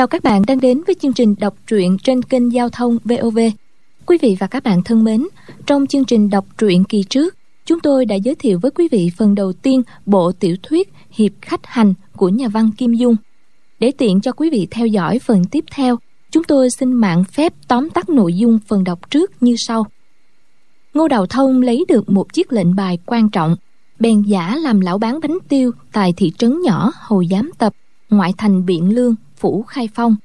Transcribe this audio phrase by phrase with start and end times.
[0.00, 3.38] Chào các bạn đang đến với chương trình đọc truyện trên kênh Giao thông VOV.
[4.06, 5.26] Quý vị và các bạn thân mến,
[5.66, 7.36] trong chương trình đọc truyện kỳ trước,
[7.66, 11.32] chúng tôi đã giới thiệu với quý vị phần đầu tiên bộ tiểu thuyết Hiệp
[11.40, 13.16] Khách Hành của nhà văn Kim Dung.
[13.80, 15.98] Để tiện cho quý vị theo dõi phần tiếp theo,
[16.30, 19.86] chúng tôi xin mạng phép tóm tắt nội dung phần đọc trước như sau.
[20.94, 23.56] Ngô Đào Thông lấy được một chiếc lệnh bài quan trọng,
[23.98, 27.72] bèn giả làm lão bán bánh tiêu tại thị trấn nhỏ hồ Giám Tập,
[28.10, 30.16] ngoại thành Biện Lương, Phủ Khai Phong.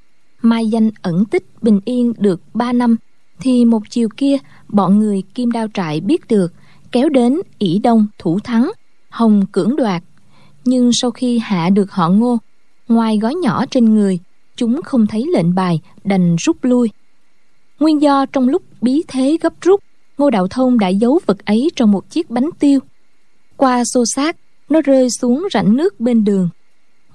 [0.41, 2.95] Mai danh ẩn tích bình yên được 3 năm,
[3.39, 6.53] thì một chiều kia bọn người Kim Đao Trại biết được,
[6.91, 8.71] kéo đến ỷ Đông thủ thắng,
[9.09, 10.03] Hồng cưỡng đoạt.
[10.65, 12.37] Nhưng sau khi hạ được họ ngô,
[12.87, 14.19] ngoài gói nhỏ trên người,
[14.55, 16.89] chúng không thấy lệnh bài, đành rút lui.
[17.79, 19.79] Nguyên do trong lúc bí thế gấp rút,
[20.17, 22.79] Ngô Đạo Thông đã giấu vật ấy trong một chiếc bánh tiêu.
[23.57, 24.37] Qua xô xác,
[24.69, 26.49] nó rơi xuống rãnh nước bên đường.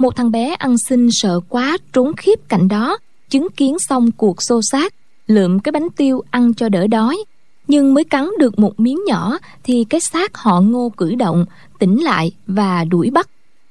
[0.01, 2.99] Một thằng bé ăn xin sợ quá trốn khiếp cạnh đó,
[3.29, 4.95] chứng kiến xong cuộc xô xát,
[5.27, 7.25] lượm cái bánh tiêu ăn cho đỡ đói.
[7.69, 11.45] Nhưng mới cắn được một miếng nhỏ thì cái xác họ ngô cử động,
[11.79, 13.29] tỉnh lại và đuổi bắt.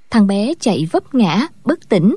[0.10, 2.16] Thằng bé chạy vấp ngã, bất tỉnh.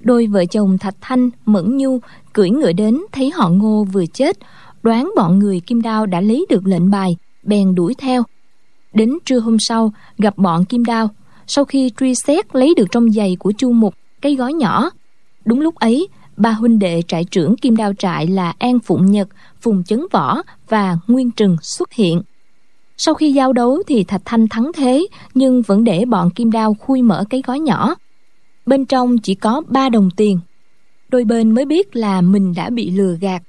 [0.00, 1.98] Đôi vợ chồng Thạch Thanh, Mẫn Nhu
[2.32, 4.38] cưỡi ngựa đến thấy họ ngô vừa chết,
[4.82, 8.22] đoán bọn người Kim Đao đã lấy được lệnh bài, bèn đuổi theo.
[8.92, 11.10] Đến trưa hôm sau, gặp bọn Kim Đao,
[11.46, 14.90] sau khi truy xét lấy được trong giày của Chu Mục cái gói nhỏ.
[15.44, 19.28] Đúng lúc ấy, ba huynh đệ trại trưởng Kim Đao trại là An Phụng Nhật,
[19.60, 22.22] Phùng Chấn Võ và Nguyên Trừng xuất hiện.
[22.96, 26.74] Sau khi giao đấu thì Thạch Thanh thắng thế, nhưng vẫn để bọn Kim Đao
[26.74, 27.94] khui mở cái gói nhỏ.
[28.66, 30.38] Bên trong chỉ có ba đồng tiền.
[31.08, 33.42] Đôi bên mới biết là mình đã bị lừa gạt.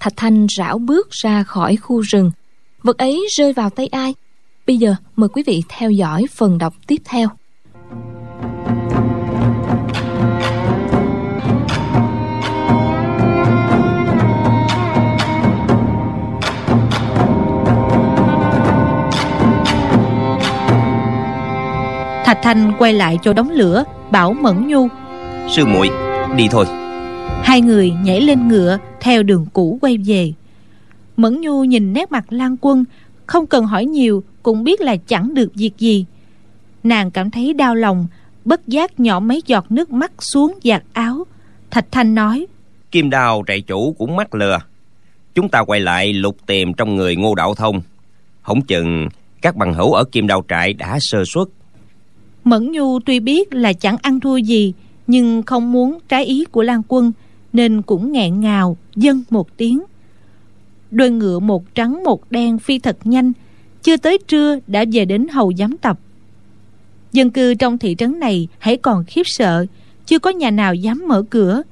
[0.00, 2.30] Thạch Thanh rảo bước ra khỏi khu rừng.
[2.82, 4.14] Vật ấy rơi vào tay ai?
[4.66, 7.28] Bây giờ mời quý vị theo dõi phần đọc tiếp theo.
[22.24, 24.88] Thạch Thanh quay lại chỗ đống lửa Bảo Mẫn Nhu.
[25.48, 25.90] Sư muội
[26.36, 26.66] đi thôi.
[27.42, 30.32] Hai người nhảy lên ngựa Theo đường cũ quay về.
[31.16, 32.84] Mẫn Nhu nhìn nét mặt Lan Quân
[33.26, 36.06] Không cần hỏi nhiều Cũng biết là chẳng được việc gì
[36.82, 38.06] Nàng cảm thấy đau lòng
[38.44, 41.26] Bất giác nhỏ mấy giọt nước mắt xuống giặt áo.
[41.70, 42.46] Thạch Thanh nói
[42.90, 44.58] Kim đào trại chủ cũng mắc lừa.
[45.34, 47.82] Chúng ta quay lại lục tìm trong người ngô đạo thông.
[48.42, 49.08] Không chừng
[49.42, 51.48] các bằng hữu ở kim đào trại đã sơ suất.
[52.44, 54.74] Mẫn Nhu tuy biết là chẳng ăn thua gì
[55.06, 57.12] Nhưng không muốn trái ý của Lan Quân
[57.52, 59.82] Nên cũng nghẹn ngào Dâng một tiếng.
[60.90, 63.32] Đôi ngựa một trắng một đen phi thật nhanh
[63.82, 65.98] Chưa tới trưa đã về đến hầu giám tập
[67.12, 69.66] Dân cư trong thị trấn này hãy còn khiếp sợ,
[70.06, 71.62] Chưa có nhà nào dám mở cửa.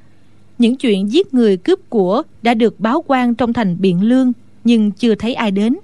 [0.59, 4.33] Những chuyện giết người cướp của Đã được báo quan trong thành Biện Lương,
[4.65, 5.77] Nhưng chưa thấy ai đến.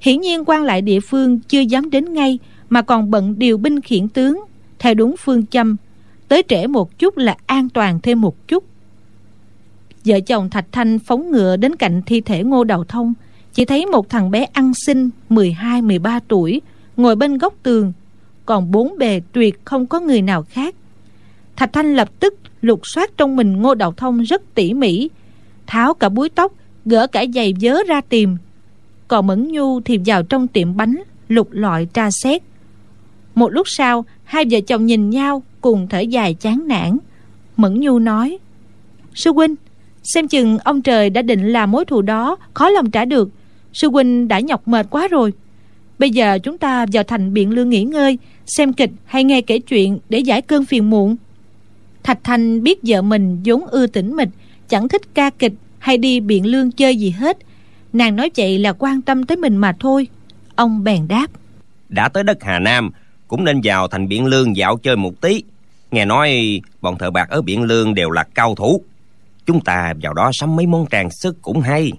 [0.00, 2.38] Hiển nhiên quan lại địa phương chưa dám đến ngay,
[2.68, 4.44] mà còn bận điều binh khiển tướng,
[4.78, 5.76] theo đúng phương châm.
[6.28, 8.64] Tới trễ một chút là an toàn thêm một chút.
[10.04, 13.14] Vợ chồng thạch thanh phóng ngựa đến cạnh thi thể ngô đầu thông,
[13.54, 16.60] chỉ thấy một thằng bé ăn xin 12-13 tuổi,
[16.96, 17.92] ngồi bên góc tường
[18.46, 20.74] còn bốn bề tuyệt không có người nào khác.
[21.56, 25.10] Thạch thanh lập tức lục soát trong mình ngô Đạo thông rất tỉ mỉ,
[25.66, 26.52] tháo cả búi tóc,
[26.84, 28.36] gỡ cả giày vớ ra tìm.
[29.08, 32.42] Còn mẫn nhu thì vào trong tiệm bánh, lục lọi tra xét.
[33.34, 36.98] Một lúc sau, hai vợ chồng nhìn nhau cùng thở dài chán nản.
[37.56, 38.38] Mẫn nhu nói,
[39.14, 39.54] sư huynh,
[40.02, 43.28] xem chừng ông trời đã định là mối thù đó, khó lòng trả được.
[43.72, 45.32] Sư huynh đã nhọc mệt quá rồi.
[45.98, 49.58] Bây giờ chúng ta vào thành biện lương nghỉ ngơi xem kịch hay nghe kể
[49.58, 51.16] chuyện để giải cơn phiền muộn
[52.02, 54.28] thạch thanh biết vợ mình vốn ưa tĩnh mịch
[54.68, 57.38] chẳng thích ca kịch hay đi biện lương chơi gì hết
[57.92, 60.08] nàng nói vậy là quan tâm tới mình mà thôi
[60.54, 61.26] ông bèn đáp
[61.88, 62.90] đã tới đất hà nam
[63.28, 65.42] cũng nên vào thành Biển Lương dạo chơi một tí.
[65.90, 68.82] Nghe nói bọn thợ bạc ở Biển Lương đều là cao thủ.
[69.46, 71.92] Chúng ta vào đó sắm mấy món trang sức cũng hay.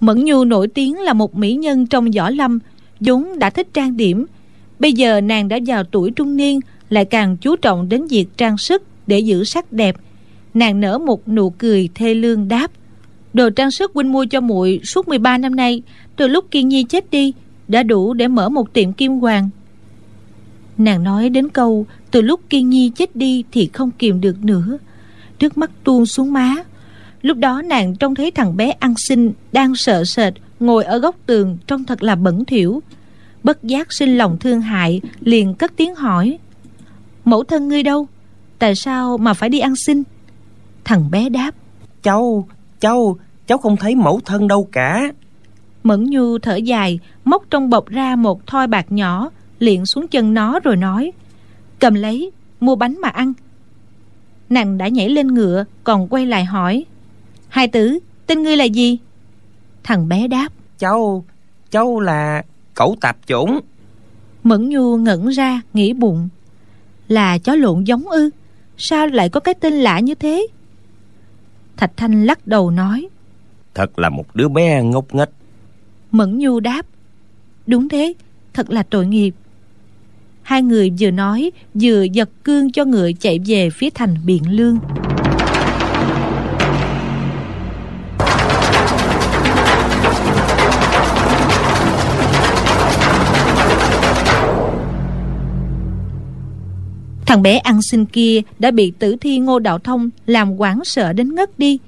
[0.00, 2.58] Mẫn Nhu nổi tiếng là một mỹ nhân trong võ lâm,
[3.00, 4.26] vốn đã thích trang điểm.
[4.78, 6.60] Bây giờ nàng đã vào tuổi trung niên,
[6.90, 9.96] lại càng chú trọng đến việc trang sức để giữ sắc đẹp.
[10.54, 12.70] Nàng nở một nụ cười thê lương đáp.
[13.32, 15.82] Đồ trang sức huynh mua cho muội suốt 13 năm nay,
[16.16, 17.32] từ lúc Kiên Nhi chết đi,
[17.68, 19.48] đã đủ để mở một tiệm kim hoàng
[20.78, 24.78] Nàng nói đến câu Từ lúc Kiên Nhi chết đi Thì không kìm được nữa
[25.40, 26.54] Nước mắt tuôn xuống má
[27.22, 31.16] Lúc đó nàng trông thấy thằng bé ăn xin Đang sợ sệt Ngồi ở góc
[31.26, 32.82] tường Trông thật là bẩn thỉu
[33.42, 36.38] Bất giác sinh lòng thương hại Liền cất tiếng hỏi.
[37.24, 38.06] Mẫu thân ngươi đâu?
[38.58, 40.02] Tại sao mà phải đi ăn xin?
[40.84, 41.50] Thằng bé đáp.
[42.02, 42.48] Cháu,
[42.80, 45.12] cháu, cháu không thấy mẫu thân đâu cả.
[45.82, 50.34] Mẫn Nhu thở dài Móc trong bọc ra một thoi bạc nhỏ Liện xuống chân
[50.34, 51.12] nó rồi nói.
[51.78, 52.30] Cầm lấy,
[52.60, 53.32] mua bánh mà ăn.
[54.50, 56.84] Nàng đã nhảy lên ngựa Còn quay lại hỏi.
[57.48, 58.98] Hai tử, tên ngươi là gì?
[59.82, 60.48] Thằng bé đáp.
[60.78, 61.24] Cháu,
[61.70, 62.42] cháu là
[62.78, 63.60] cẩu tạp chủng.
[64.42, 66.28] Mẫn Nhu ngẩn ra nghĩ bụng.
[67.08, 68.30] Là chó lộn giống ư?
[68.76, 70.46] Sao lại có cái tên lạ như thế?
[71.76, 73.08] Thạch Thanh lắc đầu nói.
[73.74, 75.28] Thật là một đứa bé ngốc nghếch.
[76.10, 76.86] Mẫn Nhu đáp.
[77.66, 78.12] Đúng thế,
[78.54, 79.34] thật là tội nghiệp.
[80.42, 84.78] Hai người vừa nói Vừa giật cương cho ngựa chạy về phía thành Biện Lương
[97.28, 101.12] Thằng bé ăn xin kia đã bị tử thi Ngô Đạo Thông làm quảng sợ
[101.12, 101.78] đến ngất đi.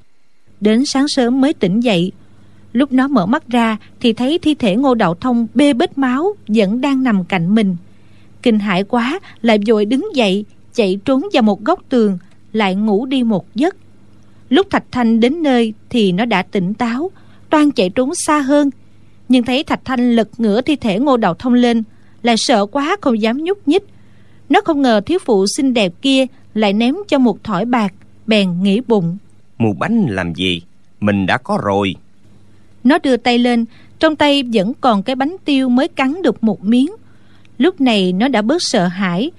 [0.60, 2.12] Đến sáng sớm mới tỉnh dậy.
[2.72, 6.34] Lúc nó mở mắt ra thì thấy thi thể Ngô Đạo Thông bê bết máu
[6.48, 7.76] vẫn đang nằm cạnh mình.
[8.42, 10.44] Kinh hãi quá, lại vội đứng dậy,
[10.75, 12.19] chạy trốn vào một góc tường,
[12.52, 13.76] lại ngủ đi một giấc.
[14.48, 17.10] Lúc Thạch Thanh đến nơi thì nó đã tỉnh táo,
[17.50, 18.70] toan chạy trốn xa hơn.
[19.28, 21.82] Nhưng thấy Thạch Thanh lật ngửa thi thể Ngô Đạo Thông lên,
[22.22, 23.82] lại sợ quá không dám nhúc nhích
[24.50, 27.93] nó không ngờ thiếu phụ xinh đẹp kia lại ném cho một thỏi bạc,
[28.26, 29.19] bèn nghĩ bụng.
[29.58, 30.62] Mua bánh làm gì?
[31.00, 31.94] Mình đã có rồi.
[32.85, 33.64] Nó đưa tay lên,
[33.99, 36.91] trong tay vẫn còn cái bánh tiêu mới cắn được một miếng.
[37.58, 39.31] Lúc này nó đã bớt sợ hãi,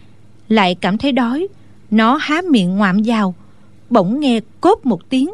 [0.50, 1.48] lại cảm thấy đói.
[1.92, 3.36] Nó há miệng ngoạm vào,
[3.90, 5.31] bỗng nghe cốt một tiếng.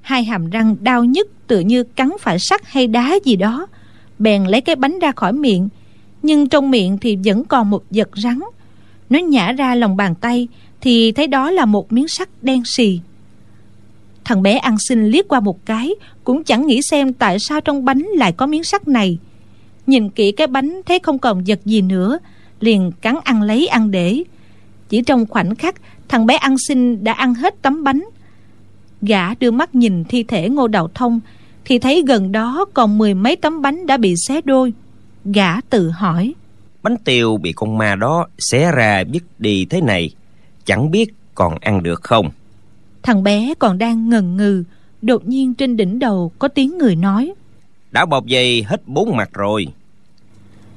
[0.00, 3.66] Hai hàm răng đau nhức tựa như cắn phải sắt hay đá gì đó.
[4.18, 5.68] Bèn lấy cái bánh ra khỏi miệng,
[6.22, 8.40] nhưng trong miệng thì vẫn còn một vật rắn.
[9.10, 10.48] Nó nhả ra lòng bàn tay
[10.80, 13.00] Thì thấy đó là một miếng sắt đen xì.
[14.24, 15.90] Thằng bé ăn xin liếc qua một cái,
[16.24, 19.18] Cũng chẳng nghĩ xem tại sao trong bánh lại có miếng sắt này.
[19.86, 22.18] Nhìn kỹ cái bánh thấy không còn vật gì nữa,
[22.60, 24.22] Liền cắn ăn lấy ăn để.
[24.88, 25.74] Chỉ trong khoảnh khắc,
[26.08, 28.04] Thằng bé ăn xin đã ăn hết tấm bánh.
[29.02, 31.20] Gã đưa mắt nhìn thi thể ngô đạo thông,
[31.64, 34.72] Thì thấy gần đó còn mười mấy tấm bánh đã bị xé đôi.
[35.24, 36.34] Gã tự hỏi
[36.86, 40.10] bánh tiêu bị con ma đó xé ra biết đi thế này
[40.64, 42.30] chẳng biết còn ăn được không.
[43.02, 44.64] Thằng bé còn đang ngần ngừ
[45.02, 47.32] đột nhiên trên đỉnh đầu có tiếng người nói.
[47.90, 49.66] Đã bọc dây hết bốn mặt rồi.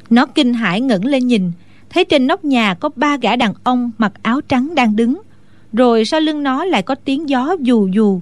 [0.09, 1.51] Nó kinh hãi ngẩng lên nhìn
[1.89, 5.21] thấy trên nóc nhà có ba gã đàn ông mặc áo trắng đang đứng.
[5.73, 8.21] Rồi sau lưng nó lại có tiếng gió dù dù.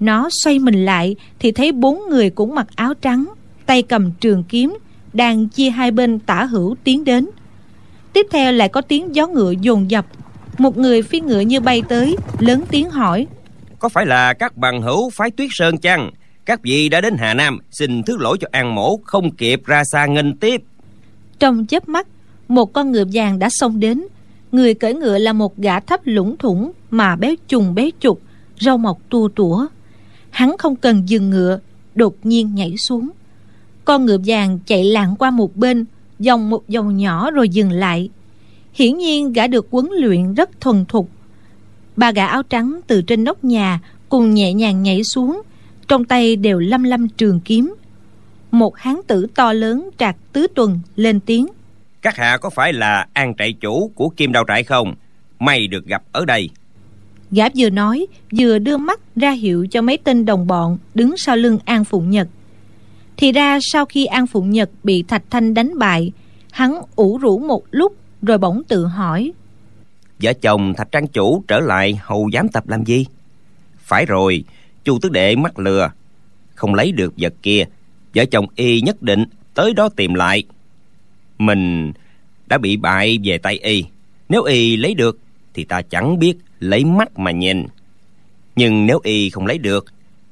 [0.00, 3.26] Nó xoay mình lại thì thấy bốn người cũng mặc áo trắng
[3.66, 4.78] tay cầm trường kiếm
[5.16, 7.28] đang chia hai bên tả hữu tiến đến.
[8.12, 10.06] Tiếp theo lại có tiếng gió ngựa dồn dập.
[10.58, 13.26] Một người phi ngựa như bay tới lớn tiếng hỏi.
[13.78, 16.10] Có phải là các bằng hữu phái tuyết sơn chăng?
[16.44, 19.84] Các vị đã đến hà nam xin thứ lỗi cho an mổ không kịp ra
[19.84, 20.62] xa nghênh tiếp.
[21.38, 22.06] Trong chớp mắt
[22.48, 24.04] một con ngựa vàng đã xông đến.
[24.52, 28.20] Người cưỡi ngựa là một gã thấp lũng thủng mà béo trùng béo trục
[28.60, 29.66] râu mọc tua tủa.
[30.30, 31.58] Hắn không cần dừng ngựa
[31.94, 33.08] đột nhiên nhảy xuống
[33.86, 35.84] con ngựa vàng chạy lạng qua một bên
[36.18, 38.08] Dòng một dòng nhỏ rồi dừng lại.
[38.74, 41.08] Hiển nhiên gã được huấn luyện rất thuần thục.
[41.96, 45.42] Ba gã áo trắng từ trên nóc nhà Cùng nhẹ nhàng nhảy xuống
[45.88, 47.74] Trong tay đều lâm lâm trường kiếm.
[48.50, 51.46] Một hán tử to lớn trạc tứ tuần lên tiếng.
[52.02, 54.94] Các hạ có phải là an trại chủ của kim đào trại không?
[55.38, 56.50] May được gặp ở đây.
[57.30, 58.06] Gã vừa nói
[58.38, 62.10] Vừa đưa mắt ra hiệu cho mấy tên đồng bọn Đứng sau lưng An Phụng
[62.10, 62.28] Nhật
[63.16, 66.12] thì ra sau khi An Phụng Nhật bị Thạch Thanh đánh bại,
[66.52, 69.32] Hắn ủ rũ một lúc Rồi bỗng tự hỏi,
[70.22, 73.06] Vợ chồng Thạch Trang Chủ trở lại hầu giám tập làm gì?
[73.78, 74.44] Phải rồi,
[74.84, 75.90] Chu Tứ Đệ mắc lừa,
[76.54, 77.64] Không lấy được vật kia,
[78.14, 80.44] Vợ chồng y nhất định tới đó tìm lại.
[81.38, 81.92] Mình
[82.46, 83.84] đã bị bại về tay y,
[84.28, 85.18] Nếu y lấy được
[85.54, 87.66] Thì ta chẳng biết lấy mắt mà nhìn.
[88.56, 89.86] Nhưng nếu y không lấy được,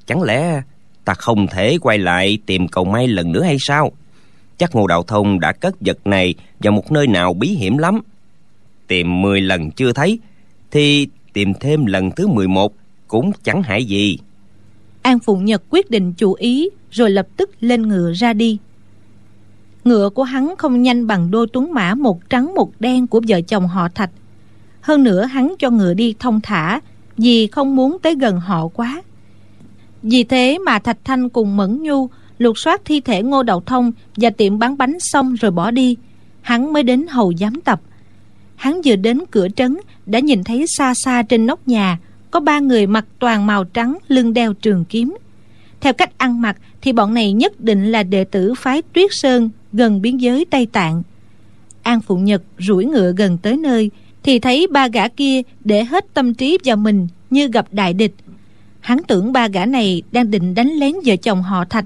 [0.07, 0.63] Chẳng lẽ
[1.05, 3.93] ta không thể quay lại tìm cầu may lần nữa hay sao?
[4.59, 8.01] Chắc ngô đạo thông đã cất vật này vào một nơi nào bí hiểm lắm.
[8.87, 10.19] Tìm mười lần chưa thấy,
[10.71, 12.75] thì tìm thêm lần thứ mười một
[13.09, 14.19] cũng chẳng hại gì.
[15.03, 18.59] An phụng nhật quyết định chủ ý, rồi lập tức lên ngựa ra đi.
[19.85, 23.41] Ngựa của hắn không nhanh bằng đôi tuấn mã một trắng một đen của vợ
[23.41, 24.11] chồng họ thạch.
[24.81, 26.81] Hơn nữa hắn cho ngựa đi thông thả,
[27.17, 29.03] vì không muốn tới gần họ quá
[30.05, 32.09] vì thế mà Thạch Thanh cùng Mẫn Nhu
[32.39, 35.97] lục soát thi thể Ngô Đậu Thông và tiệm bán bánh xong rồi bỏ đi.
[36.41, 37.81] Hắn mới đến hầu giám tập.
[38.57, 41.99] Hắn vừa đến cửa trấn đã nhìn thấy xa xa trên nóc nhà
[42.31, 45.17] có ba người mặc toàn màu trắng lưng đeo trường kiếm
[45.81, 49.51] theo cách ăn mặc thì bọn này nhất định là đệ tử phái tuyết sơn
[49.73, 51.03] gần biên giới tây tạng
[51.83, 53.91] an phụ nhật rủi ngựa gần tới nơi
[54.23, 58.15] thì thấy ba gã kia để hết tâm trí vào mình như gặp đại địch
[58.85, 61.85] hắn tưởng ba gã này đang định đánh lén vợ chồng họ thạch.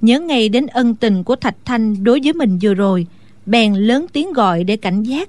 [0.00, 3.06] Nhớ ngay đến ân tình của thạch thanh đối với mình vừa rồi,
[3.46, 5.28] bèn lớn tiếng gọi để cảnh giác.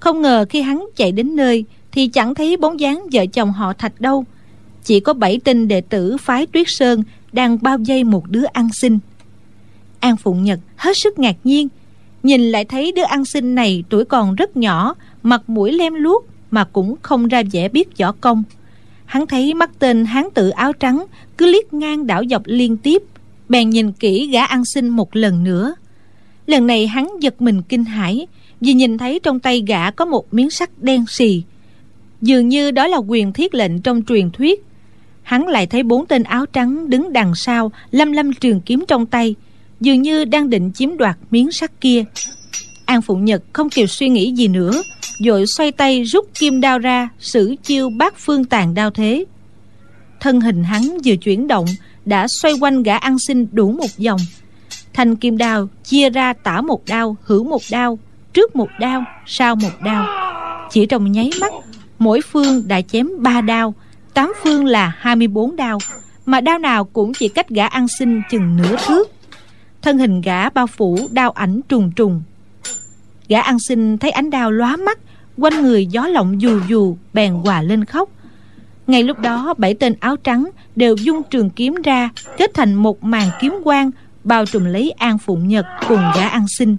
[0.00, 3.72] Không ngờ khi hắn chạy đến nơi thì chẳng thấy bóng dáng vợ chồng họ
[3.72, 4.24] thạch đâu.
[4.84, 7.02] Chỉ có bảy tinh đệ tử phái tuyết sơn
[7.32, 8.98] đang bao vây một đứa ăn xin.
[10.00, 11.68] An phụng nhật hết sức ngạc nhiên,
[12.22, 16.26] nhìn lại thấy đứa ăn xin này tuổi còn rất nhỏ, mặt mũi lem luốc
[16.50, 18.42] mà cũng không ra vẻ biết võ công
[19.06, 21.04] hắn thấy mắt tên hán tử áo trắng,
[21.38, 23.02] cứ liếc ngang đảo dọc liên tiếp,
[23.48, 25.74] bèn nhìn kỹ gã ăn xin một lần nữa.
[26.46, 28.26] Lần này hắn giật mình kinh hãi,
[28.60, 31.42] vì nhìn thấy trong tay gã có một miếng sắt đen xì.
[32.22, 34.64] Dường như đó là quyền thiết lệnh trong truyền thuyết.
[35.22, 39.06] Hắn lại thấy bốn tên áo trắng đứng đằng sau lâm lâm trường kiếm trong
[39.06, 39.34] tay,
[39.80, 42.04] dường như đang định chiếm đoạt miếng sắt kia
[42.86, 44.82] an phụng nhật không kịp suy nghĩ gì nữa,
[45.24, 49.24] vội xoay tay rút kim đao ra, sử chiêu bát phương tàn đao thế.
[50.20, 51.66] Thân hình hắn vừa chuyển động,
[52.04, 54.20] đã xoay quanh gã ăn xin đủ một vòng.
[54.92, 57.98] Thanh kim đao chia ra tả một đao hữu một đao,
[58.32, 60.06] trước một đao, sau một đao.
[60.70, 61.52] Chỉ trong nháy mắt,
[61.98, 63.74] mỗi phương đã chém ba đao,
[64.14, 65.78] tám phương là 24 đao,
[66.26, 69.10] mà đao nào cũng chỉ cách gã ăn xin chừng nửa thước.
[69.82, 72.22] Thân hình gã bao phủ đao ảnh trùng trùng
[73.28, 74.98] gã ăn xin thấy ánh đao lóa mắt,
[75.38, 78.08] quanh người gió lộng dù dù, bèn hòa lên khóc.
[78.86, 83.04] Ngay lúc đó, bảy tên áo trắng đều dung trường kiếm ra, kết thành một
[83.04, 83.90] màn kiếm quang,
[84.24, 86.76] bao trùm lấy an phụng nhật cùng gã ăn xin.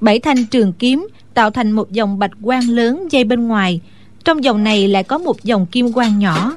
[0.00, 3.80] Bảy thanh trường kiếm tạo thành một dòng bạch quang lớn dây bên ngoài.
[4.24, 6.56] Trong dòng này lại có một dòng kim quang nhỏ.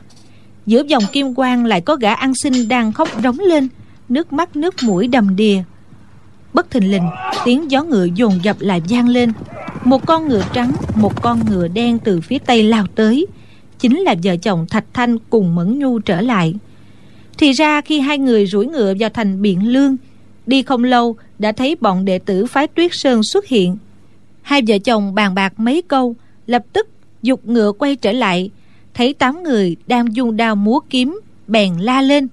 [0.66, 3.68] Giữa dòng kim quang lại có gã ăn xin đang khóc rống lên,
[4.10, 5.64] nước mắt nước mũi đầm đìa
[6.54, 7.10] bất thình lình,
[7.46, 9.32] tiếng gió ngựa dồn dập lại vang lên.
[9.84, 13.28] Một con ngựa trắng, một con ngựa đen từ phía tây lao tới.
[13.80, 16.54] Chính là vợ chồng thạch thanh cùng mẫn nhu trở lại.
[17.38, 19.96] Thì ra khi hai người rủi ngựa vào thành biện lương,
[20.46, 23.78] đi không lâu đã thấy bọn đệ tử phái tuyết sơn xuất hiện.
[24.42, 26.16] Hai vợ chồng bàn bạc mấy câu,
[26.48, 26.88] lập tức
[27.22, 28.50] dục ngựa quay trở lại,
[28.94, 32.28] thấy tám người đang dùng đao múa kiếm, bèn la lên.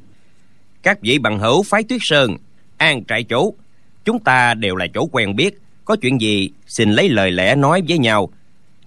[0.83, 2.37] Các vị bằng hữu phái tuyết sơn,
[2.77, 3.55] an trại chủ
[4.05, 7.83] chúng ta đều là chỗ quen biết, có chuyện gì xin lấy lời lẽ nói
[7.89, 8.31] với nhau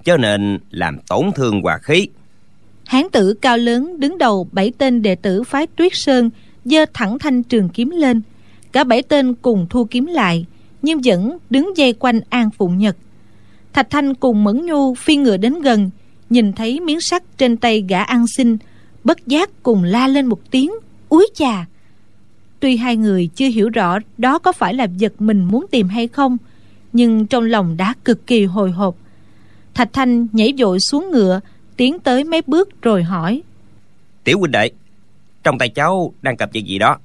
[0.03, 2.07] cho nên làm tổn thương hòa khí.
[2.85, 6.29] Hán tử cao lớn đứng đầu bảy tên đệ tử phái tuyết sơn
[6.65, 8.21] giơ thẳng thanh trường kiếm lên.
[8.71, 10.45] Cả bảy tên cùng thu kiếm lại,
[10.81, 12.97] nhưng vẫn đứng dây quanh an phụng nhật.
[13.73, 15.89] Thạch thanh cùng mẫn nhu phi ngựa đến gần,
[16.29, 18.57] nhìn thấy miếng sắt trên tay gã ăn xin,
[19.03, 20.71] bất giác cùng la lên một tiếng,
[21.09, 21.65] úi chà
[22.63, 26.07] tuy hai người chưa hiểu rõ đó có phải là vật mình muốn tìm hay
[26.07, 26.37] không
[26.93, 28.95] nhưng trong lòng đã cực kỳ hồi hộp.
[29.73, 31.39] Thạch thanh nhảy vội xuống ngựa
[31.77, 33.41] tiến tới mấy bước rồi hỏi
[34.23, 34.71] tiểu huynh đệ
[35.43, 36.97] trong tay cháu đang cầm chuyện gì đó?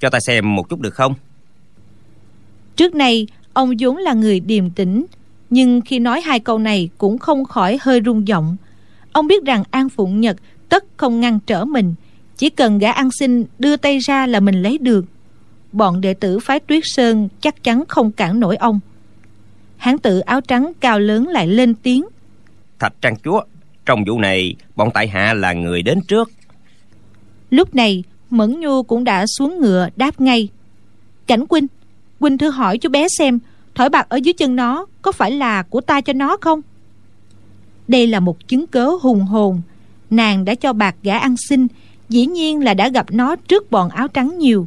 [0.00, 1.14] Cho ta xem một chút được không?
[2.76, 5.06] Trước này ông vốn là người điềm tĩnh
[5.50, 8.56] nhưng khi nói hai câu này cũng không khỏi hơi rung giọng.
[9.12, 10.36] Ông biết rằng an phụng nhật
[10.68, 11.94] tất không ngăn trở mình
[12.38, 15.04] chỉ cần gã ăn xin đưa tay ra là mình lấy được.
[15.72, 18.80] Bọn đệ tử phái tuyết sơn chắc chắn không cản nổi ông.
[19.76, 22.06] Hán tử áo trắng cao lớn lại lên tiếng.
[22.78, 23.40] Thạch trang chúa
[23.86, 26.30] trong vụ này bọn tại hạ là người đến trước.
[27.50, 30.48] Lúc này mẫn nhu cũng đã xuống ngựa đáp ngay.
[31.26, 31.66] Cảnh huynh
[32.20, 33.38] huynh thử hỏi chú bé xem
[33.74, 36.60] thỏi bạc ở dưới chân nó có phải là của ta cho nó không?
[37.88, 39.62] Đây là một chứng cớ hùng hồn.
[40.10, 41.66] Nàng đã cho bạc gã ăn xin
[42.08, 44.66] dĩ nhiên là đã gặp nó trước bọn áo trắng nhiều.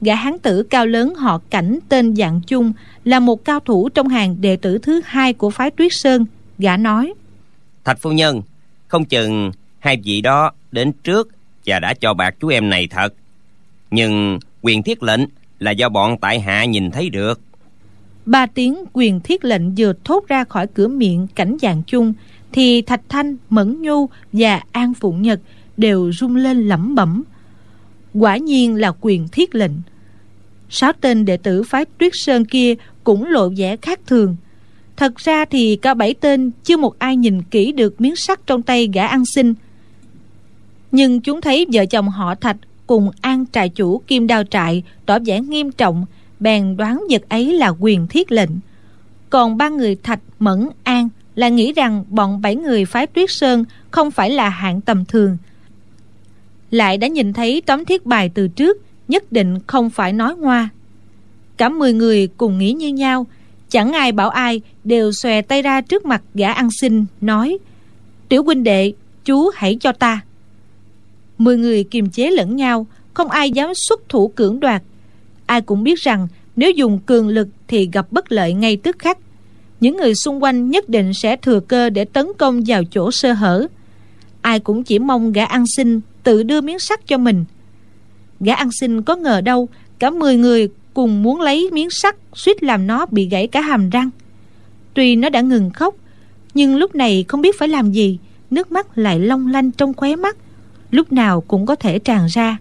[0.00, 2.72] Gã hán tử cao lớn họ cảnh tên dạng chung
[3.04, 6.26] là một cao thủ trong hàng đệ tử thứ hai của phái tuyết sơn
[6.58, 7.14] gã nói.
[7.84, 8.42] Thạch phu nhân
[8.88, 11.28] không chừng hai vị đó đến trước
[11.66, 13.14] và đã cho bạc chú em này thật.
[13.90, 15.20] Nhưng quyền thiết lệnh
[15.58, 17.40] là do bọn tại hạ nhìn thấy được.
[18.26, 22.14] Ba tiếng quyền thiết lệnh vừa thốt ra khỏi cửa miệng cảnh dạng chung
[22.52, 25.40] thì thạch thanh mẫn nhu và an phụng nhật
[25.78, 27.22] đều rung lên lẩm bẩm.
[28.14, 29.72] Quả nhiên là quyền thiết lệnh.
[30.70, 34.36] Sáu tên đệ tử phái tuyết sơn kia cũng lộ vẻ khác thường.
[34.96, 38.62] Thật ra thì cả bảy tên chưa một ai nhìn kỹ được miếng sắt trong
[38.62, 39.54] tay gã ăn xin.
[40.92, 42.56] Nhưng chúng thấy vợ chồng họ thạch
[42.86, 46.06] cùng an trại chủ kim đao trại tỏ vẻ nghiêm trọng,
[46.40, 48.50] bèn đoán vật ấy là quyền thiết lệnh.
[49.30, 53.64] Còn ba người thạch, mẫn, an là nghĩ rằng bọn bảy người phái tuyết sơn
[53.90, 55.36] không phải là hạng tầm thường
[56.70, 58.76] lại đã nhìn thấy tấm thiết bài từ trước,
[59.08, 60.68] nhất định không phải nói ngoa.
[61.56, 63.26] Cả mười người cùng nghĩ như nhau,
[63.70, 67.58] chẳng ai bảo ai đều xòe tay ra trước mặt gã ăn xin, nói,
[68.28, 68.92] tiểu huynh đệ,
[69.24, 70.20] chú hãy cho ta.
[71.38, 74.82] Mười người kiềm chế lẫn nhau, không ai dám xuất thủ cưỡng đoạt.
[75.46, 79.18] Ai cũng biết rằng nếu dùng cường lực thì gặp bất lợi ngay tức khắc.
[79.80, 83.32] Những người xung quanh nhất định sẽ thừa cơ để tấn công vào chỗ sơ
[83.32, 83.66] hở.
[84.40, 87.44] Ai cũng chỉ mong gã ăn xin tự đưa miếng sắt cho mình.
[88.40, 92.62] Gã ăn xin có ngờ đâu cả mười người cùng muốn lấy miếng sắt suýt
[92.62, 94.10] làm nó bị gãy cả hàm răng.
[94.94, 95.94] Tuy nó đã ngừng khóc
[96.54, 98.18] nhưng lúc này không biết phải làm gì
[98.50, 100.36] nước mắt lại long lanh trong khóe mắt
[100.90, 102.58] lúc nào cũng có thể tràn ra.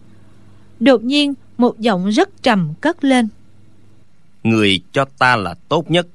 [0.79, 3.27] Đột nhiên một giọng rất trầm cất lên.
[4.43, 6.07] Người cho ta là tốt nhất.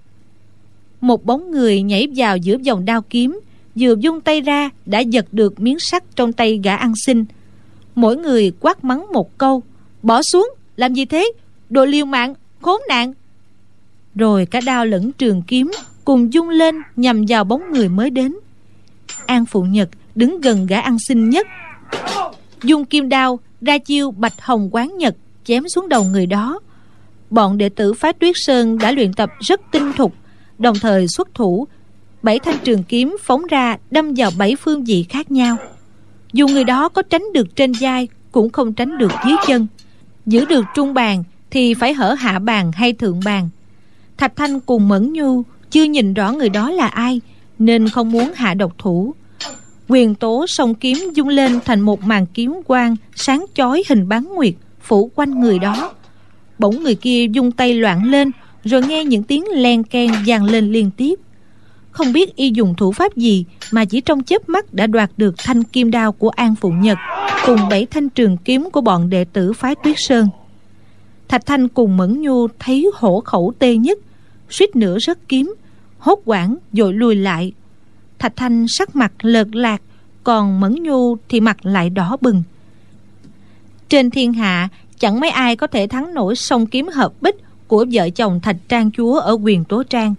[1.00, 3.40] Một bóng người nhảy vào giữa vòng đao kiếm
[3.74, 7.24] vừa dung tay ra đã giật được miếng sắt trong tay gã ăn xin.
[7.94, 9.62] Mỗi người quát mắng một câu,
[10.02, 11.32] bỏ xuống, làm gì thế?
[11.70, 13.12] Đồ liều mạng, khốn nạn.
[14.14, 15.70] Rồi cả đao lẫn trường kiếm
[16.04, 18.34] cùng dung lên nhằm vào bóng người mới đến.
[19.26, 21.46] An phụ nhật đứng gần gã ăn xin nhất.
[22.62, 26.60] Dung kim đao, ra chiêu bạch hồng quán nhật chém xuống đầu người đó.
[27.30, 30.14] Bọn đệ tử phái tuyết sơn đã luyện tập rất tinh thục,
[30.58, 31.66] đồng thời xuất thủ
[32.22, 35.56] bảy thanh trường kiếm phóng ra đâm vào bảy phương vị khác nhau.
[36.32, 39.66] Dù người đó có tránh được trên vai, cũng không tránh được dưới chân.
[40.26, 43.48] Giữ được trung bàn thì phải hở hạ bàn hay thượng bàn.
[44.16, 47.20] Thạch thanh cùng mẫn nhu chưa nhìn rõ người đó là ai,
[47.58, 49.14] nên không muốn hạ độc thủ.
[49.88, 54.24] Quyền tố song kiếm dung lên thành một màn kiếm quang sáng chói hình bán
[54.34, 55.92] nguyệt, phủ quanh người đó.
[56.58, 58.30] Bỗng người kia dung tay loạn lên,
[58.64, 61.14] rồi nghe những tiếng len ken vang lên liên tiếp
[61.92, 65.34] không biết y dùng thủ pháp gì mà chỉ trong chớp mắt đã đoạt được
[65.38, 66.98] thanh kim đao của an phụ nhật
[67.46, 70.28] cùng bảy thanh trường kiếm của bọn đệ tử phái tuyết sơn.
[71.28, 73.98] Thạch thanh cùng mẫn nhu thấy hổ khẩu tê nhất,
[74.50, 75.54] suýt nữa rớt kiếm,
[75.98, 77.52] hốt quảng dội lùi lại.
[78.18, 79.82] Thạch thanh sắc mặt lợt lạc,
[80.24, 82.42] còn mẫn nhu thì mặt lại đỏ bừng.
[83.88, 87.86] Trên thiên hạ, chẳng mấy ai có thể thắng nổi song kiếm hợp bích của
[87.92, 90.14] vợ chồng thạch trang chúa ở quyền tố trang.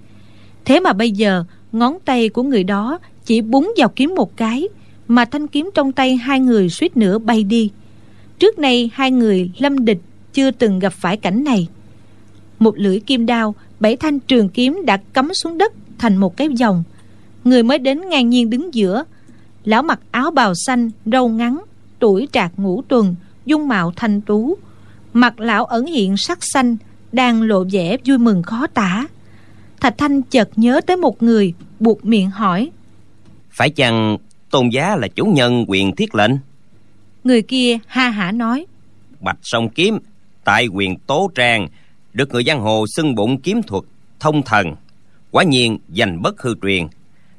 [0.65, 4.67] Thế mà bây giờ ngón tay của người đó chỉ búng vào kiếm một cái,
[5.07, 7.71] mà thanh kiếm trong tay hai người suýt nữa bay đi.
[8.39, 9.99] Trước nay hai người lâm địch
[10.33, 11.67] chưa từng gặp phải cảnh này.
[12.59, 16.49] Một lưỡi kim đao, bảy thanh trường kiếm đã cắm xuống đất thành một cái
[16.59, 16.83] vòng.
[17.43, 19.03] Người mới đến ngang nhiên đứng giữa.
[19.63, 21.61] Lão mặc áo bào xanh, râu ngắn,
[21.99, 24.57] tuổi trạc ngũ tuần, dung mạo thanh tú.
[25.13, 26.77] Mặt lão ẩn hiện sắc xanh,
[27.11, 29.07] đang lộ vẻ vui mừng khó tả
[29.83, 32.71] thạch thanh chợt nhớ tới một người buộc miệng hỏi.
[33.49, 34.17] Phải chăng
[34.49, 36.31] tôn giá là chủ nhân quyền thiết lệnh?
[37.23, 38.65] Người kia ha hả nói.
[39.19, 39.97] Bạch song kiếm
[40.43, 41.67] tại quyền tố trang
[42.13, 43.83] được người giang hồ xưng bụng kiếm thuật
[44.19, 44.75] thông thần.
[45.31, 46.87] Quả nhiên danh bất hư truyền.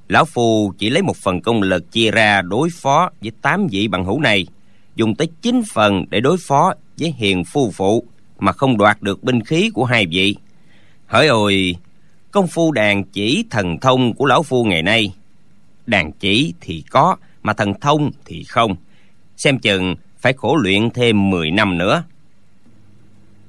[0.09, 3.89] Lão phu chỉ lấy một phần công lực chia ra đối phó với tám vị
[3.89, 4.47] bằng hữu này
[4.97, 8.05] dùng tới chín phần để đối phó với hiền phu phụ
[8.39, 10.37] mà không đoạt được binh khí của hai vị.
[11.07, 11.77] Hỡi ôi
[12.35, 15.15] công phu đàn chỉ thần thông của lão phu ngày nay.
[15.87, 18.77] Đàn chỉ thì có mà thần thông thì không.
[19.37, 22.05] Xem chừng phải khổ luyện thêm 10 năm nữa.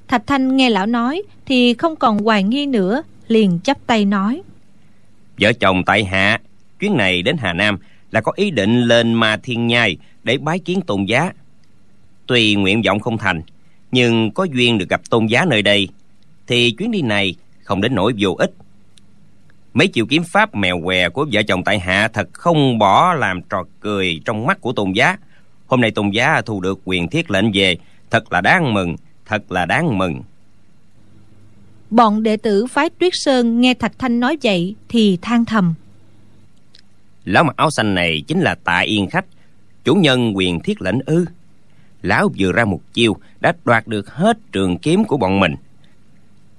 [0.08, 4.42] Thạch thanh nghe lão nói thì không còn hoài nghi nữa liền chắp tay nói.
[5.40, 6.40] Vợ chồng tại hạ
[6.80, 7.78] chuyến này đến hà nam
[8.10, 11.32] là có ý định lên ma thiên nhai để bái kiến tôn giá.
[12.26, 13.42] Tuy nguyện vọng không thành
[13.92, 15.88] nhưng có duyên được gặp tôn giá nơi đây
[16.46, 18.50] thì chuyến đi này không đến nỗi vô ích
[19.76, 23.42] mấy chiều kiếm pháp mèo què của vợ chồng tại hạ thật không bỏ làm
[23.42, 25.16] trò cười trong mắt của tôn giá.
[25.66, 27.76] Hôm nay tôn giá thu được quyền thiết lệnh về.
[28.10, 30.22] Thật là đáng mừng thật là đáng mừng.
[31.90, 35.74] Bọn đệ tử phái tuyết sơn nghe thạch thanh nói vậy thì than thầm.
[37.24, 39.26] Lão mặc áo xanh này chính là tạ yên khách
[39.84, 41.24] chủ nhân quyền thiết lệnh ư.
[42.02, 45.54] Lão vừa ra một chiêu đã đoạt được hết trường kiếm của bọn mình.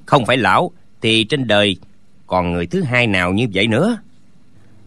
[0.06, 1.78] Không phải lão thì trên đời
[2.28, 3.98] còn người thứ hai nào như vậy nữa?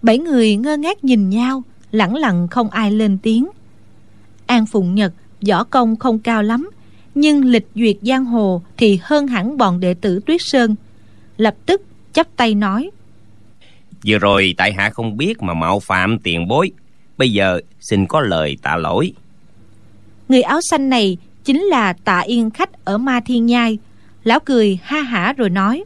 [0.02, 3.48] Bảy người ngơ ngác nhìn nhau lẳng lặng không ai lên tiếng.
[4.46, 5.12] An phụng nhật
[5.48, 6.70] võ công không cao lắm
[7.14, 10.74] nhưng lịch duyệt giang hồ thì hơn hẳn bọn đệ tử tuyết sơn.
[11.36, 12.90] Lập tức chắp tay nói
[14.06, 16.70] vừa rồi tại hạ không biết mà mạo phạm tiền bối
[17.18, 19.12] bây giờ xin có lời tạ lỗi.
[20.28, 23.78] Người áo xanh này chính là tạ yên khách ở ma thiên nhai.
[24.24, 25.84] Lão cười ha hả rồi nói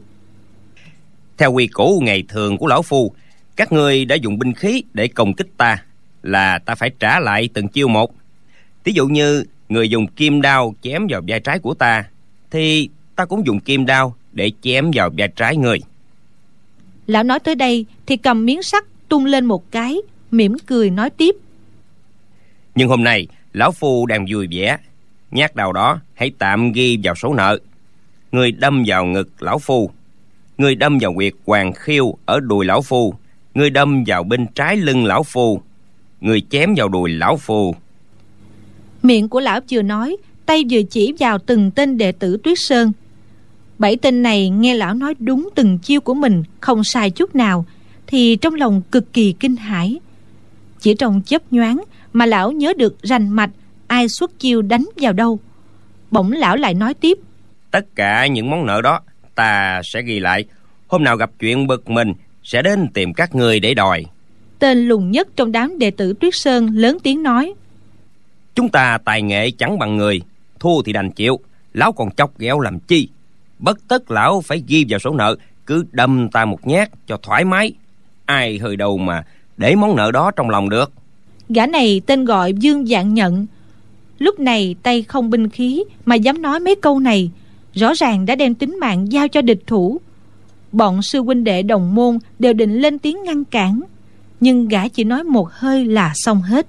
[1.37, 3.13] theo quy củ ngày thường của lão phu
[3.55, 5.83] các người đã dùng binh khí để công kích ta
[6.23, 8.15] là ta phải trả lại từng chiêu một.
[8.83, 12.03] Ví dụ như người dùng kim đao chém vào vai trái của ta
[12.51, 15.79] thì ta cũng dùng kim đao để chém vào vai trái người.
[17.07, 19.97] Lão nói tới đây thì cầm miếng sắt tung lên một cái
[20.31, 21.35] mỉm cười nói tiếp.
[22.75, 24.77] Nhưng hôm nay lão phu đang vui vẻ.
[25.31, 27.59] Nhát đào đó hãy tạm ghi vào số nợ.
[28.31, 29.91] Người đâm vào ngực lão phu
[30.57, 33.13] người đâm vào quyệt hoàng khiêu ở đùi lão phu.
[33.53, 35.61] Người đâm vào bên trái lưng lão phu.
[36.21, 37.75] Người chém vào đùi lão phu.
[39.03, 42.91] Miệng của lão vừa nói tay vừa chỉ vào từng tên đệ tử tuyết sơn.
[43.79, 47.65] Bảy tên này nghe lão nói đúng từng chiêu của mình không sai chút nào
[48.07, 49.99] thì trong lòng cực kỳ kinh hãi.
[50.79, 53.49] Chỉ trong chớp nhoáng mà lão nhớ được rành mạch
[53.87, 55.39] ai xuất chiêu đánh vào đâu.
[56.11, 57.17] Bỗng lão lại nói tiếp.
[57.71, 58.99] Tất cả những món nợ đó
[59.35, 60.45] ta sẽ ghi lại.
[60.87, 64.05] Hôm nào gặp chuyện bực mình sẽ đến tìm các người để đòi.
[64.59, 67.53] Tên lùn nhất trong đám đệ tử tuyết sơn lớn tiếng nói.
[68.55, 70.21] Chúng ta tài nghệ chẳng bằng người
[70.59, 71.39] thua thì đành chịu
[71.73, 73.09] lão còn chọc ghẹo làm chi?
[73.59, 77.45] Bất tất lão phải ghi vào số nợ cứ đâm ta một nhát cho thoải
[77.45, 77.73] mái.
[78.25, 79.23] Ai hơi đầu mà
[79.57, 80.91] để món nợ đó trong lòng được?
[81.49, 83.45] Gã này tên gọi dương dạng nhận.
[84.19, 87.31] Lúc này tay không binh khí mà dám nói mấy câu này
[87.75, 90.01] rõ ràng đã đem tính mạng giao cho địch thủ.
[90.71, 93.81] Bọn sư huynh đệ đồng môn đều định lên tiếng ngăn cản
[94.39, 96.67] nhưng gã chỉ nói một hơi là xong hết.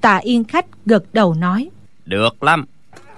[0.00, 1.70] Tạ yên khách gật đầu nói
[2.06, 2.64] được lắm.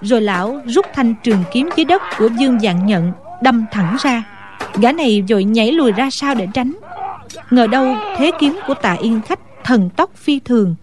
[0.01, 4.23] rồi lão rút thanh trường kiếm dưới đất của dương dạng nhận đâm thẳng ra.
[4.81, 6.75] Gã này vội nhảy lùi ra sau để tránh.
[7.51, 10.75] Ngờ đâu thế kiếm của tạ yên khách thần tốc phi thường.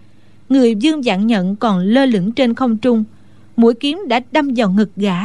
[0.48, 3.04] Người dương dạng nhận còn lơ lửng trên không trung
[3.56, 5.18] mũi kiếm đã đâm vào ngực gã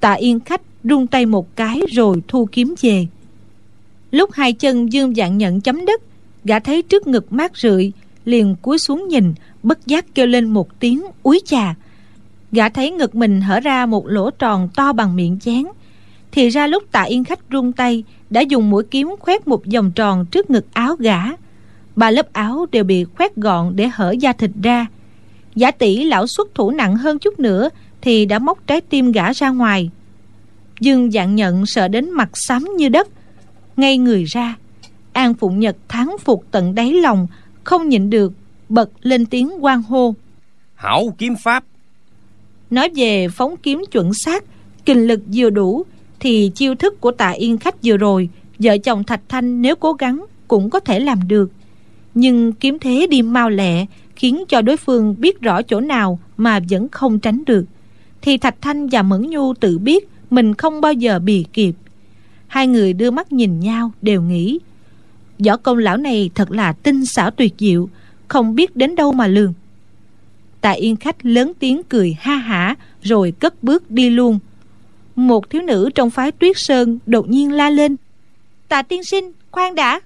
[0.00, 3.06] tạ yên khách rung tay một cái rồi thu kiếm về.
[4.10, 6.02] Lúc hai chân dương dạng nhận chấm đất,
[6.44, 7.92] gã thấy trước ngực mát rượi,
[8.24, 11.74] liền cúi xuống nhìn, bất giác kêu lên một tiếng, úi chà!
[12.52, 15.64] Gã thấy ngực mình hở ra một lỗ tròn to bằng miệng chén.
[16.32, 19.92] Thì ra lúc tạ yên khách rung tay, đã dùng mũi kiếm khoét một vòng
[19.94, 21.18] tròn trước ngực áo gã.
[21.96, 24.86] Ba lớp áo đều bị khoét gọn để hở da thịt ra.
[25.54, 27.68] Giả tỷ lão xuất thủ nặng hơn chút nữa
[28.00, 29.90] thì đã móc trái tim gã ra ngoài.
[30.80, 33.08] Dương dạng nhận sợ đến mặt xám như đất
[33.76, 34.56] ngay người ra.
[35.12, 37.26] An phụng nhật thắng phục tận đáy lòng
[37.64, 38.32] không nhịn được
[38.68, 40.14] bật lên tiếng quan hô.
[40.74, 41.64] Hảo kiếm pháp.
[42.70, 44.44] Nói về phóng kiếm chuẩn xác
[44.84, 45.84] kinh lực vừa đủ
[46.20, 49.92] thì chiêu thức của tạ yên khách vừa rồi vợ chồng thạch thanh nếu cố
[49.92, 51.50] gắng cũng có thể làm được.
[52.14, 56.60] Nhưng kiếm thế đi mau lẹ khiến cho đối phương biết rõ chỗ nào mà
[56.70, 57.64] vẫn không tránh được
[58.28, 61.74] thì thạch thanh và mẫn nhu tự biết mình không bao giờ bì kịp.
[62.46, 64.58] Hai người đưa mắt nhìn nhau đều nghĩ
[65.38, 67.88] võ công lão này thật là tinh xảo tuyệt diệu
[68.28, 69.54] không biết đến đâu mà lường.
[70.60, 74.38] Tạ yên khách lớn tiếng cười ha hả rồi cất bước đi luôn.
[75.16, 77.96] Một thiếu nữ trong phái tuyết sơn đột nhiên la lên
[78.68, 80.00] tạ tiên sinh khoan đã.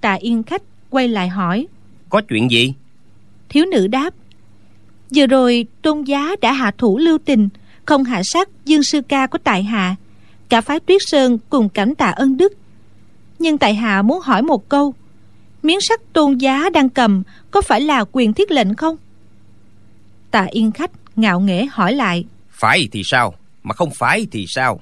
[0.00, 1.66] Tạ yên khách quay lại hỏi
[2.08, 2.74] có chuyện gì?
[3.48, 4.14] Thiếu nữ đáp
[5.14, 7.48] vừa rồi tôn giá đã hạ thủ lưu tình
[7.84, 9.96] không hạ sát dương sư ca của tại hạ.
[10.48, 12.52] Cả phái tuyết sơn cùng cảnh tạ ân đức.
[13.38, 14.94] Nhưng tại hạ muốn hỏi một câu
[15.62, 18.96] miếng sắt tôn giá đang cầm có phải là quyền thiết lệnh không?
[20.30, 22.24] Tạ yên khách ngạo nghễ hỏi lại.
[22.50, 23.34] Phải thì sao?
[23.62, 24.80] Mà không phải thì sao?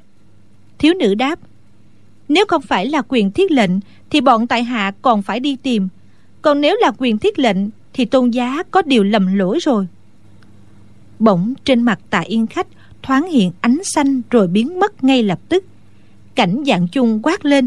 [0.79, 1.39] Thiếu nữ đáp
[2.29, 3.71] nếu không phải là quyền thiết lệnh
[4.11, 5.89] thì bọn tại hạ còn phải đi tìm.
[6.43, 7.57] Còn nếu là quyền thiết lệnh
[7.93, 9.87] thì tôn giá có điều lầm lỗi rồi
[11.19, 12.67] bỗng trên mặt tạ yên khách
[13.03, 15.65] thoáng hiện ánh xanh rồi biến mất ngay lập tức.
[16.35, 17.67] Cảnh dạng chung quát lên.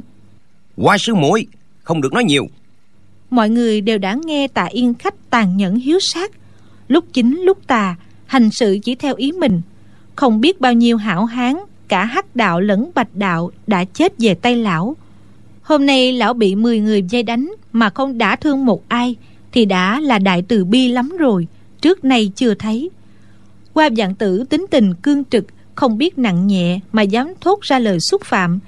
[0.75, 1.47] Qua sư muội
[1.83, 2.47] không được nói nhiều.
[3.29, 6.31] Mọi người đều đã nghe tạ yên khách tàn nhẫn hiếu sát.
[6.87, 9.61] Lúc chính lúc tà hành sự chỉ theo ý mình.
[10.15, 11.55] Không biết bao nhiêu hảo hán
[11.87, 14.95] cả hắc đạo lẫn bạch đạo đã chết về tay lão.
[15.61, 19.15] Hôm nay lão bị 10 người dây đánh mà không đã thương một ai
[19.51, 21.47] thì đã là đại từ bi lắm rồi
[21.81, 22.89] trước nay chưa thấy
[23.77, 27.79] qua dạng tử tính tình cương trực không biết nặng nhẹ mà dám thốt ra
[27.79, 28.59] lời xúc phạm.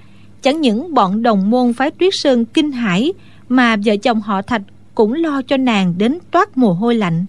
[0.41, 3.13] Chẳng những bọn đồng môn phái tuyết sơn kinh hãi
[3.49, 4.61] mà vợ chồng họ thạch
[4.95, 7.25] cũng lo cho nàng đến toát mồ hôi lạnh.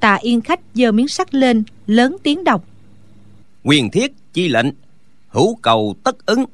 [0.00, 2.64] Tạ yên khách giơ miếng sắt lên lớn tiếng đọc.
[3.64, 4.66] Quyền thiết chi lệnh
[5.28, 6.44] hữu cầu tất ứng.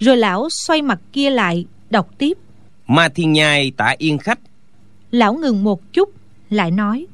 [0.00, 2.38] Rồi lão xoay mặt kia lại đọc tiếp.
[2.86, 4.38] Ma thiên nhai tạ yên khách.
[5.10, 6.08] Lão ngừng một chút
[6.50, 7.06] lại nói.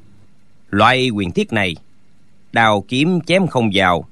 [0.69, 1.75] Loại quyền thiết này
[2.51, 4.05] đào kiếm chém không vào.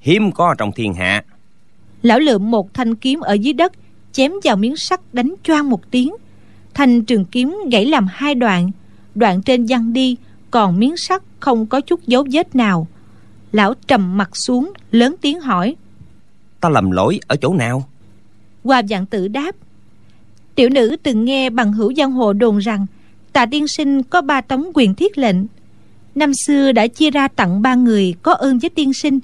[0.00, 1.24] Hiếm có trong thiên hạ.
[2.02, 3.72] Lão lượm một thanh kiếm ở dưới đất
[4.12, 6.14] chém vào miếng sắt đánh choang một tiếng.
[6.74, 8.70] Thanh trường kiếm gãy làm hai đoạn.
[9.14, 10.16] Đoạn trên văng đi
[10.50, 12.86] còn miếng sắt không có chút dấu vết nào.
[13.52, 15.76] Lão trầm mặt xuống lớn tiếng hỏi
[16.60, 17.88] ta lầm lỗi ở chỗ nào?
[18.64, 19.54] Hoa vạn tử đáp
[20.54, 22.86] tiểu nữ từng nghe bằng hữu giang hồ đồn rằng
[23.32, 25.36] tạ tiên sinh có ba tấm quyền thiết lệnh
[26.14, 29.18] năm xưa đã chia ra tặng ba người có ơn với tiên sinh.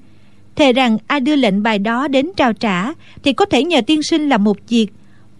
[0.56, 4.02] Thề rằng ai đưa lệnh bài đó đến trao trả thì có thể nhờ tiên
[4.02, 4.86] sinh làm một việc.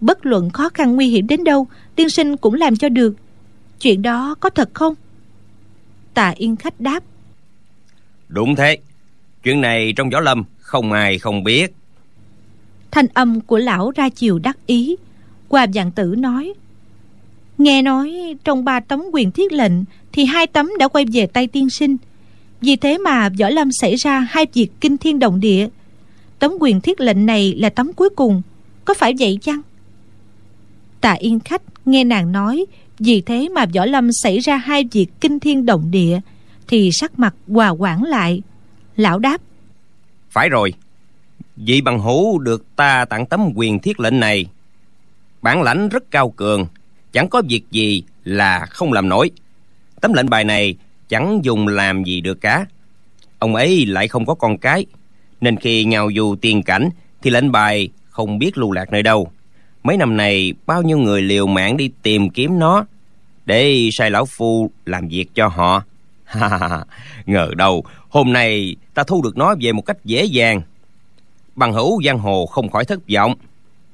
[0.01, 3.15] Bất luận khó khăn nguy hiểm đến đâu tiên sinh cũng làm cho được.
[3.81, 4.93] Chuyện đó có thật không?
[6.13, 7.03] Tà yên khách đáp.
[8.27, 8.77] Đúng thế.
[9.43, 11.73] Chuyện này trong võ lâm không ai không biết.
[12.91, 14.95] Thanh âm của lão ra chiều đắc ý.
[15.47, 16.53] Qua vạn tử nói
[17.57, 19.71] nghe nói trong ba tấm quyền thiết lệnh
[20.17, 21.97] thì hai tấm đã quay về tay tiên sinh.
[22.61, 25.67] Vì thế mà võ lâm xảy ra hai việc kinh thiên động địa.
[26.39, 28.41] Tấm quyền thiết lệnh này là tấm cuối cùng,
[28.85, 29.61] có phải vậy chăng?
[31.01, 32.65] Tạ yên khách nghe nàng nói,
[32.99, 36.19] vì thế mà võ lâm xảy ra hai việc kinh thiên động địa,
[36.67, 38.41] thì sắc mặt hòa quản lại.
[38.95, 39.41] Lão đáp,
[40.29, 40.73] phải rồi.
[41.55, 44.45] Vị bằng hữu được ta tặng tấm quyền thiết lệnh này.
[45.41, 46.67] Bản lãnh rất cao cường,
[47.11, 49.31] chẳng có việc gì là không làm nổi
[50.01, 50.75] tấm lệnh bài này
[51.09, 52.65] chẳng dùng làm gì được cả.
[53.39, 54.85] Ông ấy lại không có con cái,
[55.41, 56.89] nên khi nhào dù tiền cảnh
[57.21, 59.31] thì lệnh bài không biết lưu lạc nơi đâu.
[59.83, 62.85] Mấy năm này, bao nhiêu người liều mạng đi tìm kiếm nó
[63.45, 65.83] để sai lão phu làm việc cho họ.
[67.25, 70.61] Ngờ đâu, hôm nay ta thu được nó về một cách dễ dàng.
[71.55, 73.35] Bằng hữu giang hồ không khỏi thất vọng,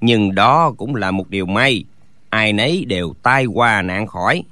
[0.02, 1.84] nhưng đó cũng là một điều may.
[2.30, 4.44] Ai nấy đều tai qua nạn khỏi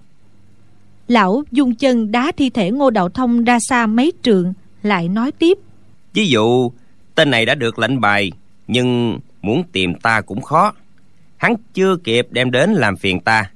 [1.11, 5.31] lão dung chân đá thi thể ngô đạo thông ra xa mấy trượng lại nói
[5.31, 5.57] tiếp.
[6.13, 6.71] Ví dụ,
[7.15, 8.31] tên này đã được lệnh bài,
[8.67, 10.73] nhưng muốn tìm ta cũng khó.
[11.37, 13.51] Hắn chưa kịp đem đến làm phiền ta,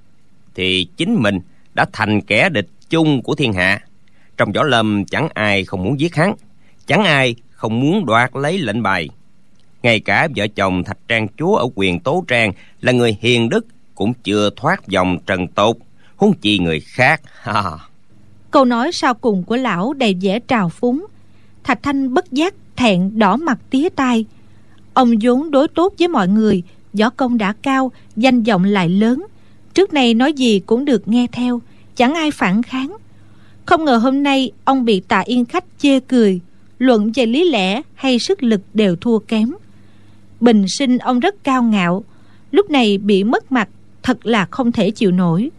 [0.56, 1.40] thì chính mình
[1.74, 3.82] đã thành kẻ địch chung của thiên hạ.
[4.38, 6.36] Trong võ lâm, chẳng ai không muốn giết hắn,
[6.88, 9.10] chẳng ai không muốn đoạt lấy lệnh bài.
[9.84, 13.66] Ngay cả vợ chồng thạch trang chúa ở quyền tố trang là người hiền đức
[13.96, 15.85] cũng chưa thoát dòng trần tục
[16.16, 17.22] huống chi người khác.
[18.52, 21.06] Câu nói sau cùng của lão đầy vẻ trào phúng.
[21.64, 24.26] Thạch thanh bất giác thẹn đỏ mặt tía tai.
[24.94, 29.26] Ông vốn đối tốt với mọi người, võ công đã cao, danh vọng lại lớn.
[29.74, 31.62] Trước này nói gì cũng được nghe theo,
[31.96, 32.98] chẳng ai phản kháng.
[33.66, 36.40] Không ngờ hôm nay ông bị tạ yên khách chê cười,
[36.80, 39.54] luận về lý lẽ hay sức lực đều thua kém.
[40.40, 42.04] Bình sinh ông rất cao ngạo,
[42.52, 43.70] lúc này bị mất mặt,
[44.04, 45.50] thật là không thể chịu nổi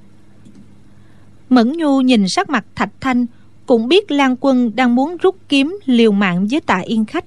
[1.49, 3.27] mẫn nhu nhìn sắc mặt thạch thanh,
[3.67, 7.25] cũng biết lan quân đang muốn rút kiếm liều mạng với tạ yên khách.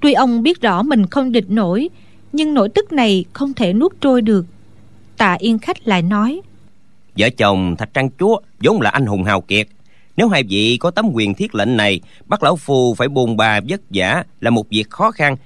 [0.00, 1.88] Tuy ông biết rõ mình không địch nổi,
[2.32, 4.46] nhưng nỗi tức này không thể nuốt trôi được.
[5.16, 6.40] Tạ yên khách lại nói,
[7.18, 9.68] vợ chồng thạch trang chúa vốn là anh hùng hào kiệt.
[10.16, 13.60] Nếu hai vị có tấm quyền thiết lệnh này, bắt lão phu phải buồn bà
[13.68, 15.36] vất vả là một việc khó khăn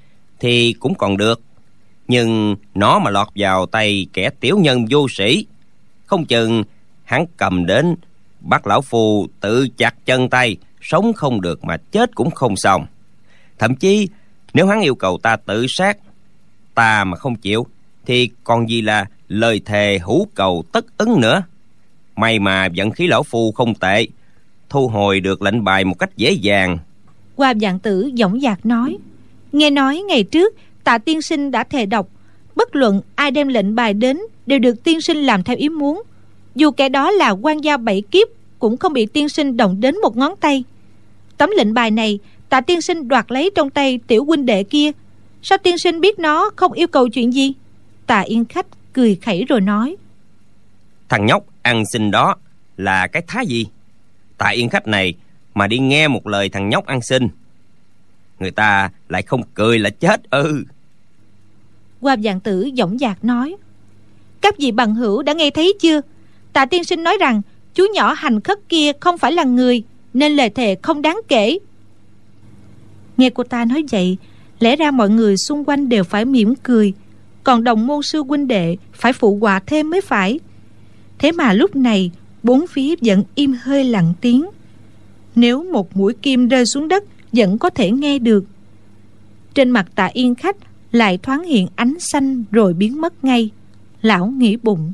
[0.41, 1.41] thì cũng còn được.
[2.09, 5.47] Nhưng nó mà lọt vào tay kẻ tiểu nhân vô sĩ
[6.07, 6.65] không chừng
[7.09, 7.95] hắn cầm đến,
[8.41, 12.87] bắt lão phu tự chặt chân tay, sống không được mà chết cũng không xong.
[13.59, 14.09] Thậm chí,
[14.55, 15.99] nếu hắn yêu cầu ta tự sát,
[16.75, 17.67] ta mà không chịu,
[18.07, 21.43] thì còn gì là lời thề hữu cầu tất ứng nữa.
[22.17, 24.07] May mà vận khí lão phu không tệ,
[24.69, 26.79] thu hồi được lệnh bài một cách dễ dàng.
[27.37, 28.99] Qua dạng tử dõng dạc nói,
[29.53, 32.09] nghe nói ngày trước tạ tiên sinh đã thề độc,
[32.57, 36.03] bất luận ai đem lệnh bài đến đều được tiên sinh làm theo ý muốn
[36.55, 40.01] dù kẻ đó là quan gia bảy kiếp cũng không bị tiên sinh động đến
[40.03, 40.65] một ngón tay.
[41.37, 44.91] Tấm lệnh bài này tạ tiên sinh đoạt lấy trong tay tiểu huynh đệ kia.
[45.43, 47.53] Sao tiên sinh biết nó không yêu cầu chuyện gì?
[48.07, 49.97] Tạ yên khách cười khẩy rồi nói.
[51.09, 52.37] Thằng nhóc ăn xin đó
[52.77, 53.67] là cái thá gì?
[54.39, 55.15] Tạ yên khách này
[55.55, 57.29] mà đi nghe một lời thằng nhóc ăn xin
[58.41, 60.43] người ta lại không cười là chết ư.
[60.43, 60.65] Ừ.
[62.01, 63.57] qua vạn tử dõng dạc nói.
[64.41, 66.01] Các vị bằng hữu đã nghe thấy chưa
[66.59, 67.43] tạ tiên sinh nói rằng,
[67.75, 69.83] chú nhỏ hành khất kia không phải là người,
[70.15, 71.59] nên lời thề không đáng kể.
[73.17, 74.17] Nghe cô ta nói vậy,
[74.61, 76.93] lẽ ra mọi người xung quanh đều phải mỉm cười,
[77.45, 80.41] còn đồng môn sư huynh đệ phải phụ họa thêm mới phải.
[81.19, 82.11] Thế mà lúc này,
[82.43, 84.47] bốn phía vẫn im hơi lặng tiếng.
[85.35, 88.45] Nếu một mũi kim rơi xuống đất, vẫn có thể nghe được.
[89.55, 90.57] Trên mặt tạ yên khách
[90.93, 93.51] lại thoáng hiện ánh xanh rồi biến mất ngay.
[94.03, 94.93] Lão nghĩ bụng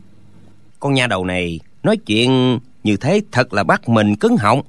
[0.84, 4.62] con nha đầu này nói chuyện như thế thật là bắt mình cứng họng.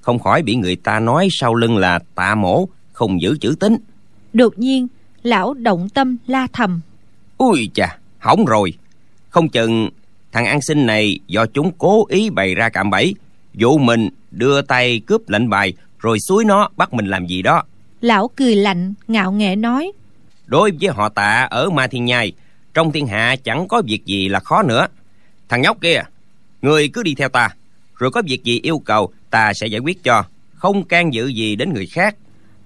[0.00, 3.76] Không khỏi bị người ta nói sau lưng là tạ mổ không giữ chữ tính
[4.32, 4.86] đột nhiên
[5.22, 6.80] lão động tâm la thầm.
[7.38, 8.72] Ui chà hỏng rồi.
[9.28, 9.90] Không chừng
[10.32, 13.14] thằng ăn xin này do chúng cố ý bày ra cạm bẫy
[13.54, 17.62] dụ mình đưa tay cướp lệnh bài rồi suối nó bắt mình làm gì đó.
[18.00, 19.92] Lão cười lạnh ngạo nghễ nói.
[20.46, 22.32] Đối với họ tạ ở ma thiên nhai
[22.74, 24.86] trong thiên hạ chẳng có việc gì là khó nữa
[25.48, 26.02] thằng nhóc kia,
[26.62, 27.48] người cứ đi theo ta,
[27.98, 30.24] rồi có việc gì yêu cầu ta sẽ giải quyết cho.
[30.54, 32.16] Không can dự gì đến người khác.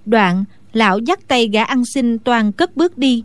[0.06, 3.24] Đoạn, lão dắt tay gã ăn xin toàn cất bước đi.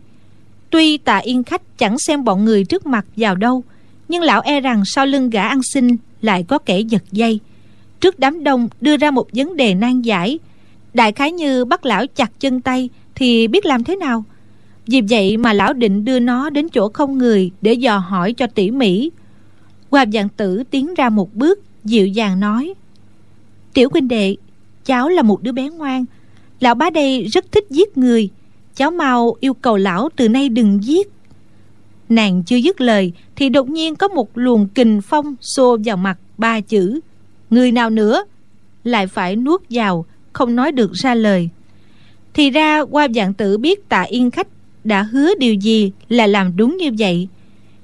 [0.69, 3.63] Tuy tạ yên khách chẳng xem bọn người trước mặt vào đâu,
[4.07, 7.39] nhưng lão e rằng sau lưng gã ăn xin lại có kẻ giật dây.
[7.99, 10.39] Trước đám đông đưa ra một vấn đề nan giải.
[10.93, 14.23] Đại khái như bắt lão chặt chân tay thì biết làm thế nào?
[14.87, 18.47] Vì vậy mà lão định đưa nó đến chỗ không người để dò hỏi cho
[18.47, 19.09] tỉ mỉ
[19.95, 22.73] hoa dạng tử tiến ra một bước, dịu dàng nói,
[23.73, 24.35] tiểu huynh đệ,
[24.85, 26.05] cháu là một đứa bé ngoan.
[26.59, 28.29] Lão bá đây rất thích giết người.
[28.75, 31.07] Cháu mau yêu cầu lão từ nay đừng giết.
[32.09, 36.17] Nàng chưa dứt lời thì đột nhiên có một luồng kình phong xô vào mặt
[36.37, 36.99] ba chữ,
[37.49, 38.23] người nào nữa?
[38.83, 41.49] Lại phải nuốt vào, không nói được ra lời.
[42.33, 44.47] Thì ra qua dạng tử biết tạ yên khách
[44.83, 47.27] đã hứa điều gì là làm đúng như vậy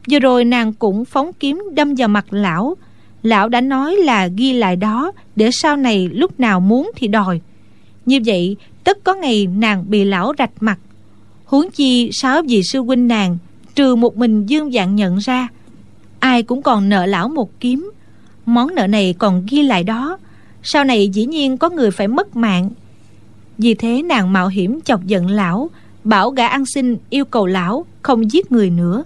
[0.10, 2.78] vừa rồi nàng cũng phóng kiếm đâm vào mặt lão.
[3.24, 7.42] Lão đã nói là ghi lại đó, để sau này lúc nào muốn thì đòi.
[8.06, 10.80] Như vậy, tất có ngày nàng bị lão rạch mặt.
[11.46, 13.38] Huống chi sáu vị sư huynh nàng,
[13.76, 15.48] trừ một mình dương dạng nhận ra,
[16.20, 17.92] ai cũng còn nợ lão một kiếm.
[18.46, 20.18] Món nợ này còn ghi lại đó.
[20.64, 22.70] Sau này dĩ nhiên có người phải mất mạng.
[23.58, 25.70] Vì thế nàng mạo hiểm chọc giận lão,
[26.04, 29.04] bảo gã ăn xin yêu cầu lão không giết người nữa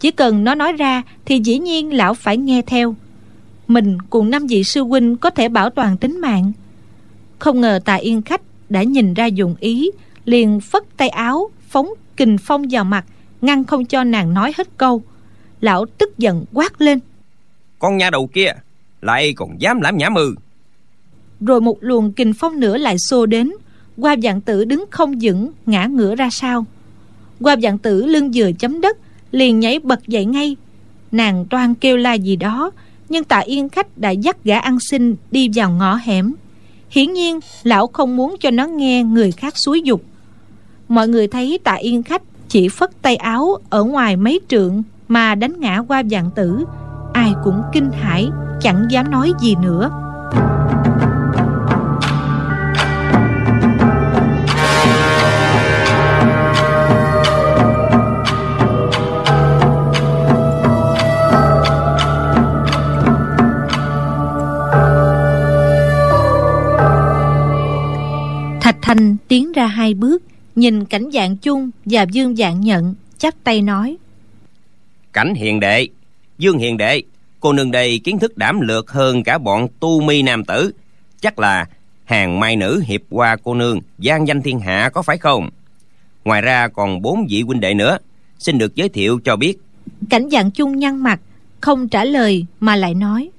[0.00, 2.94] chỉ cần nó nói ra thì dĩ nhiên lão phải nghe theo.
[3.68, 6.52] Mình cùng năm vị sư huynh có thể bảo toàn tính mạng.
[7.38, 9.90] Không ngờ tài yên khách đã nhìn ra dụng ý
[10.24, 13.04] liền phất tay áo phóng kình phong vào mặt
[13.40, 15.02] ngăn không cho nàng nói hết câu.
[15.60, 16.98] Lão tức giận quát lên.
[17.78, 18.52] Con nhà đầu kia
[19.02, 20.34] lại còn dám làm nhã mư.
[21.40, 23.52] Rồi một luồng kình phong nữa lại xô đến.
[23.96, 26.64] Qua dạng tử đứng không vững ngã ngửa ra sau.
[27.40, 28.98] Qua dạng tử lưng vừa chấm đất
[29.30, 30.56] liền nhảy bật dậy ngay.
[31.12, 32.70] Nàng toan kêu la gì đó,
[33.08, 36.34] nhưng tạ yên khách đã dắt gã ăn xin đi vào ngõ hẻm.
[36.90, 40.02] Hiển nhiên, lão không muốn cho nó nghe người khác xúi dục.
[40.88, 45.34] Mọi người thấy tạ yên khách chỉ phất tay áo ở ngoài mấy trượng mà
[45.34, 46.64] đánh ngã qua dạng tử,
[47.12, 48.28] ai cũng kinh hãi,
[48.60, 50.05] chẳng dám nói gì nữa.
[68.86, 70.22] Thành tiến ra hai bước
[70.54, 73.96] Nhìn cảnh dạng chung và dương dạng nhận chắp tay nói.
[75.12, 75.88] Cảnh hiền đệ
[76.38, 77.02] dương hiền đệ
[77.40, 80.72] cô nương đây kiến thức đảm lược hơn cả bọn tu mi nam tử.
[81.20, 81.66] Chắc là
[82.04, 85.50] hàng mai nữ hiệp hoa cô nương gian danh thiên hạ có phải không?
[86.24, 87.98] Ngoài ra còn bốn vị huynh đệ nữa
[88.38, 89.58] xin được giới thiệu cho biết.
[90.10, 91.20] Cảnh dạng chung nhăn mặt
[91.60, 93.30] không trả lời mà lại nói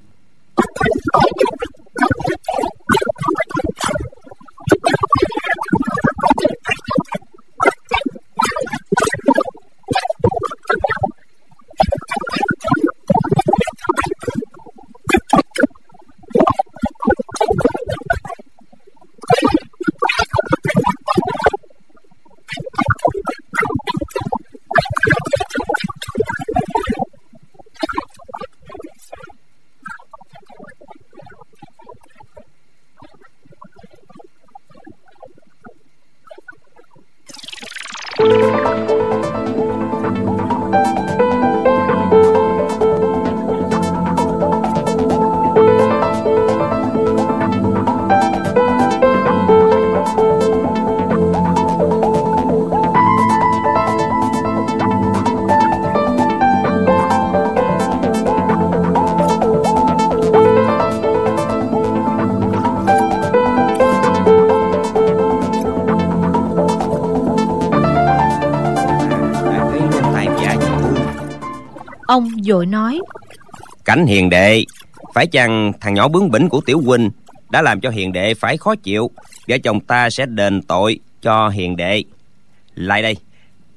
[73.88, 74.64] cảnh hiền đệ
[75.14, 77.10] phải chăng thằng nhỏ bướng bỉnh của tiểu huynh
[77.50, 79.12] đã làm cho hiền đệ phải khó chịu
[79.48, 82.04] vợ chồng ta sẽ đền tội cho hiền đệ
[82.76, 83.16] lại đây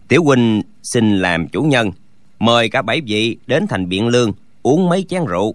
[0.08, 1.90] tiểu huynh xin làm chủ nhân
[2.38, 4.32] mời cả bảy vị đến thành biện lương
[4.62, 5.54] uống mấy chén rượu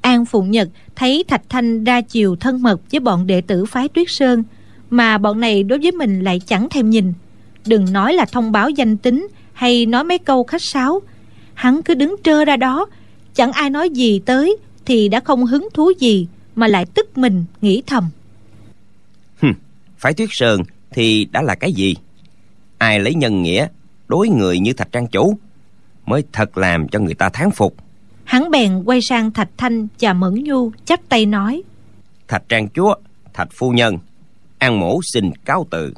[0.00, 3.88] An Phụng Nhật thấy Thạch Thanh ra chiều thân mật với bọn đệ tử phái
[3.88, 4.44] Tuyết Sơn
[4.90, 7.12] mà bọn này đối với mình lại chẳng thèm nhìn.
[7.66, 11.00] Đừng nói là thông báo danh tính hay nói mấy câu khách sáo.
[11.54, 12.86] Hắn cứ đứng trơ ra đó,
[13.34, 17.44] chẳng ai nói gì tới thì đã không hứng thú gì mà lại tức mình
[17.60, 18.10] nghĩ thầm.
[19.42, 19.52] Hừm,
[19.98, 21.96] phái tuyết sơn thì đã là cái gì?
[22.78, 23.66] Ai lấy nhân nghĩa
[24.08, 25.38] đối người như thạch trang chủ
[26.06, 27.74] mới thật làm cho người ta thán phục?
[28.24, 31.62] Hắn bèn quay sang thạch thanh và mẫn nhu chắp tay nói.
[32.28, 32.94] Thạch trang chúa
[33.32, 33.98] thạch phu nhân
[34.58, 35.94] an mổ xin cáo từ.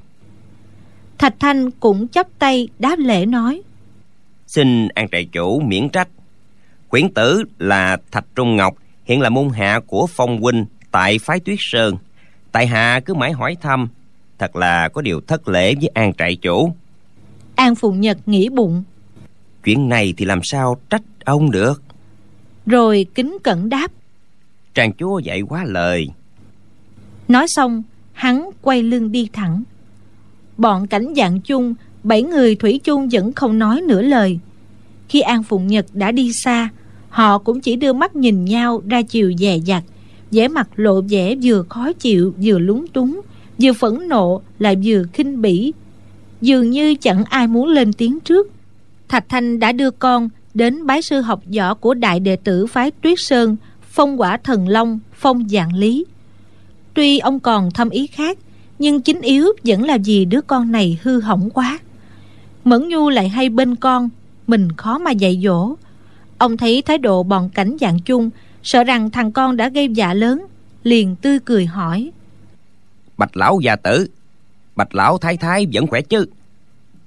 [1.18, 3.62] Thạch thanh cũng chắp tay đáp lễ nói.
[4.47, 6.09] Xin an trại chủ miễn trách
[6.93, 8.74] quyển tử là thạch trung ngọc
[9.05, 11.97] hiện là môn hạ của phong huynh tại phái tuyết sơn.
[12.53, 13.88] Tại hạ cứ mãi hỏi thăm
[14.38, 16.72] thật là có điều thất lễ với an trại chủ.
[17.55, 18.82] An phụng nhật nghĩ bụng.
[19.64, 21.82] Chuyện này thì làm sao trách ông được?
[22.66, 23.93] Rồi kính cẩn đáp.
[24.74, 26.09] Trang chúa dạy quá lời.
[27.28, 27.82] Nói xong
[28.12, 29.62] hắn quay lưng đi thẳng.
[30.57, 34.38] Bọn cảnh dạng chung bảy người thủy chung vẫn không nói nửa lời.
[35.09, 36.68] Khi an phụng nhật đã đi xa
[37.12, 39.82] họ cũng chỉ đưa mắt nhìn nhau ra chiều dè dặt.
[40.30, 43.20] Vẻ mặt lộ vẻ vừa khó chịu, vừa lúng túng,
[43.62, 45.72] vừa phẫn nộ lại vừa khinh bỉ.
[46.40, 48.50] Dường như chẳng ai muốn lên tiếng trước.
[49.08, 52.90] Thạch thanh đã đưa con đến bái sư học võ của đại đệ tử phái
[52.90, 56.04] tuyết sơn, phong quả thần long, phong dạng lý.
[56.94, 58.38] Tuy ông còn thâm ý khác,
[58.78, 61.78] nhưng chính yếu vẫn là vì đứa con này hư hỏng quá.
[62.64, 64.08] Mẫn nhu lại hay bên con,
[64.46, 65.74] mình khó mà dạy dỗ
[66.43, 68.30] ông thấy thái độ bọn cảnh dạng chung
[68.62, 70.47] sợ rằng thằng con đã gây dạ lớn
[70.82, 72.11] liền tươi cười hỏi.
[73.18, 74.09] Bạch lão già tử
[74.76, 76.26] bạch lão thái thái vẫn khỏe chứ?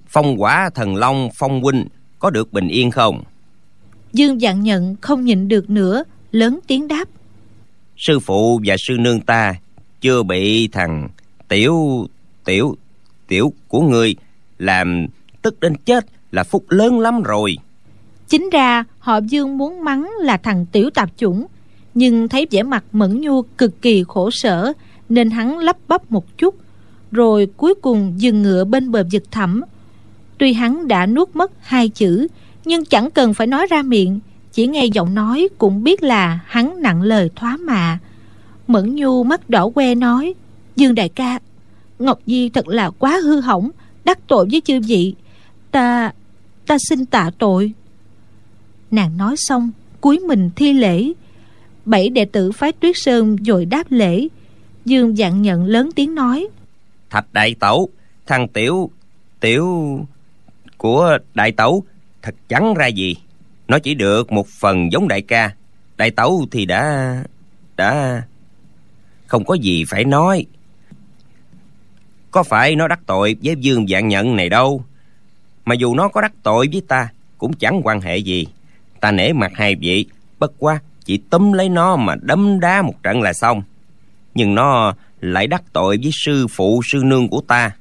[0.07, 1.87] Phong quả thần long phong huynh
[2.19, 3.23] có được bình yên không?
[4.13, 7.05] Dương dạng nhận không nhịn được nữa lớn tiếng đáp.
[7.97, 9.55] Sư phụ và sư nương ta
[10.01, 11.09] chưa bị thằng
[11.47, 12.07] tiểu
[12.45, 12.75] tiểu
[13.27, 14.15] tiểu của ngươi
[14.57, 15.07] làm
[15.41, 17.57] tức đến chết là phúc lớn lắm rồi
[18.27, 21.45] chính ra, họ dương muốn mắng là thằng tiểu tạp chủng,
[21.93, 24.73] nhưng thấy vẻ mặt mẫn nhu cực kỳ khổ sở,
[25.09, 26.55] nên hắn lắp bắp một chút,
[27.11, 29.61] rồi cuối cùng dừng ngựa bên bờ vực thẳm.
[30.37, 32.27] Tuy hắn đã nuốt mất hai chữ,
[32.65, 34.19] nhưng chẳng cần phải nói ra miệng,
[34.51, 37.99] chỉ nghe giọng nói cũng biết là hắn nặng lời thoá mạ.
[38.67, 40.33] Mẫn nhu mắt đỏ que nói,
[40.75, 41.39] dương đại ca,
[41.99, 43.69] ngọc di thật là quá hư hỏng,
[44.05, 45.15] đắc tội với chư vị.
[45.71, 46.11] Ta
[46.67, 47.73] ta xin tạ tội
[48.95, 49.71] nàng nói xong,
[50.01, 51.11] cúi mình thi lễ.
[51.85, 54.27] Bảy đệ tử phái tuyết sơn dội đáp lễ.
[54.85, 56.47] Dương dặn nhận lớn tiếng nói.
[57.09, 57.89] Thạch đại tẩu,
[58.25, 58.91] thằng tiểu
[59.39, 59.99] tiểu
[60.77, 61.83] của đại tẩu,
[62.21, 63.15] thật chẳng ra gì.
[63.67, 65.55] Nó chỉ được một phần giống đại ca.
[65.97, 67.15] Đại tẩu thì đã
[67.75, 68.21] đã
[69.27, 70.45] không có gì phải nói.
[72.31, 74.83] Có phải nó đắc tội với dương dạng nhận này đâu?
[75.65, 78.47] Mà dù nó có đắc tội với ta, cũng chẳng quan hệ gì
[79.05, 80.05] ta nể mặt hai vị.
[80.39, 83.63] Bất quá, chỉ túm lấy nó mà đấm đá một trận là xong.
[84.35, 87.71] Nhưng nó lại đắc tội với sư phụ, sư nương của ta.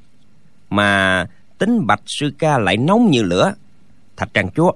[0.70, 1.26] Mà
[1.58, 3.54] tính bạch sư ca lại nóng như lửa.
[4.16, 4.72] Thạch trang chúa,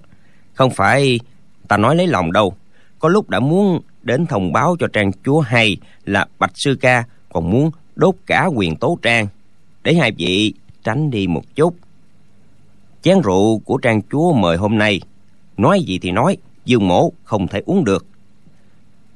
[0.54, 1.20] không phải
[1.68, 2.54] ta nói lấy lòng đâu.
[2.98, 7.04] Có lúc đã muốn đến thông báo cho trang chúa hay là bạch sư ca,
[7.32, 9.26] còn muốn đốt cả quyền tố trang.
[9.82, 11.74] Để hai vị tránh đi một chút.
[13.02, 15.00] Chén rượu của trang chúa mời hôm nay
[15.58, 18.06] nói gì thì nói, dương mổ không thể uống được.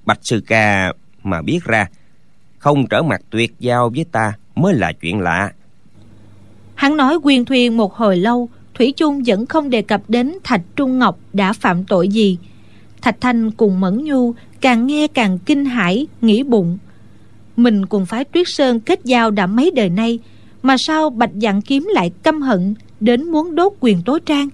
[0.04, 1.86] Bạch sư ca mà biết ra,
[2.58, 5.52] không trở mặt tuyệt giao với ta mới là chuyện lạ.
[6.74, 10.62] Hắn nói quyên thuyên một hồi lâu, thủy chung vẫn không đề cập đến thạch
[10.76, 12.38] trung ngọc đã phạm tội gì.
[13.02, 16.78] Thạch thanh cùng mẫn nhu càng nghe càng kinh hãi, nghĩ bụng.
[17.56, 20.18] Mình cùng phái tuyết sơn kết giao đã mấy đời nay,
[20.62, 24.48] mà sao bạch dạng kiếm lại căm hận đến muốn đốt quyền tố trang?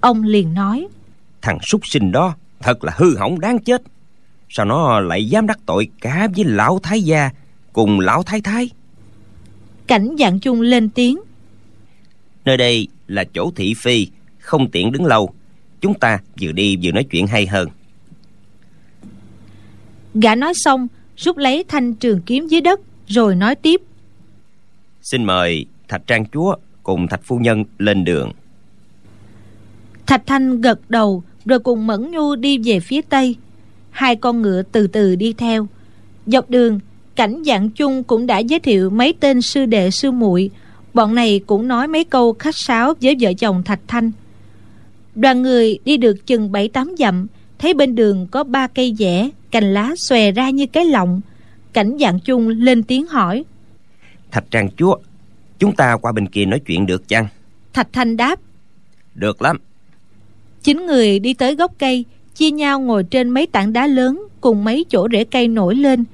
[0.00, 0.88] Ông liền nói
[1.42, 3.82] thằng súc sinh đó thật là hư hỏng đáng chết.
[4.48, 7.30] Sao nó lại dám đắc tội cả với lão thái gia
[7.72, 8.70] cùng lão thái thái?
[9.86, 11.20] Cảnh dạng chung lên tiếng.
[12.44, 14.06] Nơi đây là chỗ thị phi
[14.38, 15.34] không tiện đứng lâu.
[15.80, 17.68] Chúng ta vừa đi vừa nói chuyện hay hơn.
[20.14, 23.80] Gã nói xong rút lấy thanh trường kiếm dưới đất rồi nói tiếp.
[25.02, 28.32] Xin mời thạch trang chúa cùng thạch phu nhân lên đường.
[30.06, 33.36] Thạch thanh gật đầu rồi cùng mẫn nhu đi về phía tây.
[33.90, 35.66] Hai con ngựa từ từ đi theo.
[36.26, 36.80] Dọc đường
[37.16, 40.50] cảnh dạng chung cũng đã giới thiệu mấy tên sư đệ sư muội.
[40.94, 44.10] Bọn này cũng nói mấy câu khách sáo với vợ chồng thạch thanh.
[45.14, 47.26] Đoàn người đi được chừng bảy tám dặm
[47.58, 51.20] thấy bên đường có ba cây dẻ cành lá xòe ra như cái lọng.
[51.72, 53.44] Cảnh dạng chung lên tiếng hỏi.
[54.30, 54.96] Thạch trang chúa
[55.58, 57.26] chúng ta qua bên kia nói chuyện được chăng?
[57.72, 58.40] Thạch thanh đáp.
[59.14, 59.58] Được lắm
[60.62, 62.04] chín người đi tới gốc cây,
[62.34, 66.04] chia nhau ngồi trên mấy tảng đá lớn cùng mấy chỗ rễ cây nổi lên.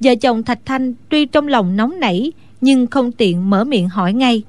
[0.00, 4.12] Vợ chồng thạch thanh tuy trong lòng nóng nảy, nhưng không tiện mở miệng hỏi
[4.12, 4.42] ngay.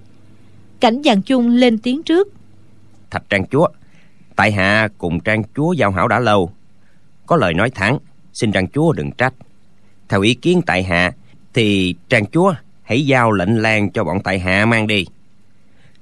[0.79, 2.27] Cảnh giàn chung lên tiếng trước.
[3.11, 3.67] Thạch trang chúa,
[4.35, 6.51] tại hạ cùng trang chúa giao hảo đã lâu.
[7.25, 7.97] Có lời nói thẳng,
[8.33, 9.33] xin trang chúa đừng trách.
[10.09, 11.11] Theo ý kiến tại hạ,
[11.53, 15.05] thì trang chúa hãy giao lệnh lan cho bọn tại hạ mang đi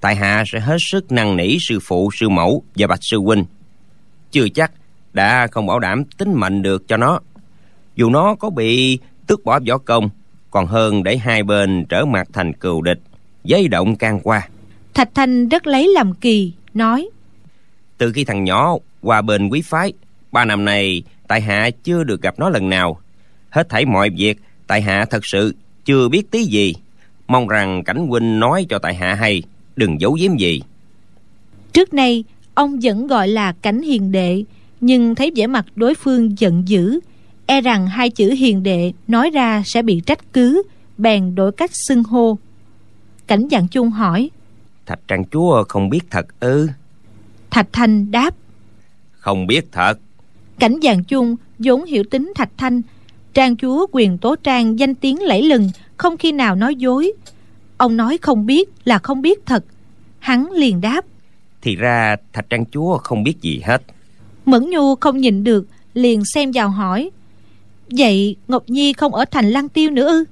[0.02, 3.46] tại hạ sẽ hết sức năn nỉ sư phụ sư mẫu và bạch sư huynh.
[4.32, 4.72] Chưa chắc
[5.14, 7.20] đã không bảo đảm tính mệnh được cho nó.
[7.96, 10.10] Dù nó có bị tước bỏ võ công
[10.52, 13.00] còn hơn để hai bên trở mặt thành cừu địch
[13.44, 14.48] giấy động can qua.
[14.94, 17.10] Thạch thanh rất lấy làm kỳ nói
[17.98, 19.94] từ khi thằng nhỏ qua bên quý phái
[20.32, 23.00] ba năm nay tại hạ chưa được gặp nó lần nào.
[23.50, 24.38] Hết thảy mọi việc
[24.68, 26.74] tại hạ thật sự chưa biết tí gì.
[27.28, 29.44] Mong rằng cảnh huynh nói cho tại hạ hay
[29.76, 30.62] đừng giấu giếm gì.
[31.74, 34.44] Trước nay ông vẫn gọi là cảnh hiền đệ
[34.82, 37.00] nhưng thấy vẻ mặt đối phương giận dữ
[37.46, 40.64] e rằng hai chữ hiền đệ nói ra sẽ bị trách cứ
[40.98, 42.38] bèn đổi cách xưng hô.
[43.28, 44.30] Cảnh dạng chung hỏi
[44.86, 46.70] thạch trang chúa không biết thật ư?
[47.50, 48.36] Thạch thanh đáp
[49.12, 49.94] không biết thật.
[50.60, 52.82] Cảnh dạng chung vốn hiểu tính thạch thanh
[53.34, 57.12] trang chúa quyền tố trang danh tiếng lẫy lừng không khi nào nói dối
[57.82, 59.66] ông nói không biết là không biết thật.
[60.20, 61.06] Hắn liền đáp.
[61.62, 63.82] Thì ra thạch trang chúa không biết gì hết.
[64.46, 67.10] Mẫn nhu không nhìn được liền xem vào hỏi.
[67.90, 70.24] Vậy ngọc nhi không ở thành lăng tiêu nữa ư?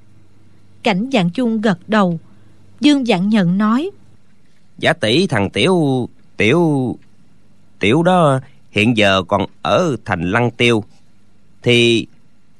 [0.84, 2.20] Cảnh dạng chung gật đầu.
[2.80, 3.90] Dương dạng nhận nói.
[4.78, 6.96] Giả tỷ thằng tiểu tiểu
[7.80, 8.40] tiểu đó
[8.72, 10.84] hiện giờ còn ở thành lăng tiêu.
[11.62, 12.08] Thì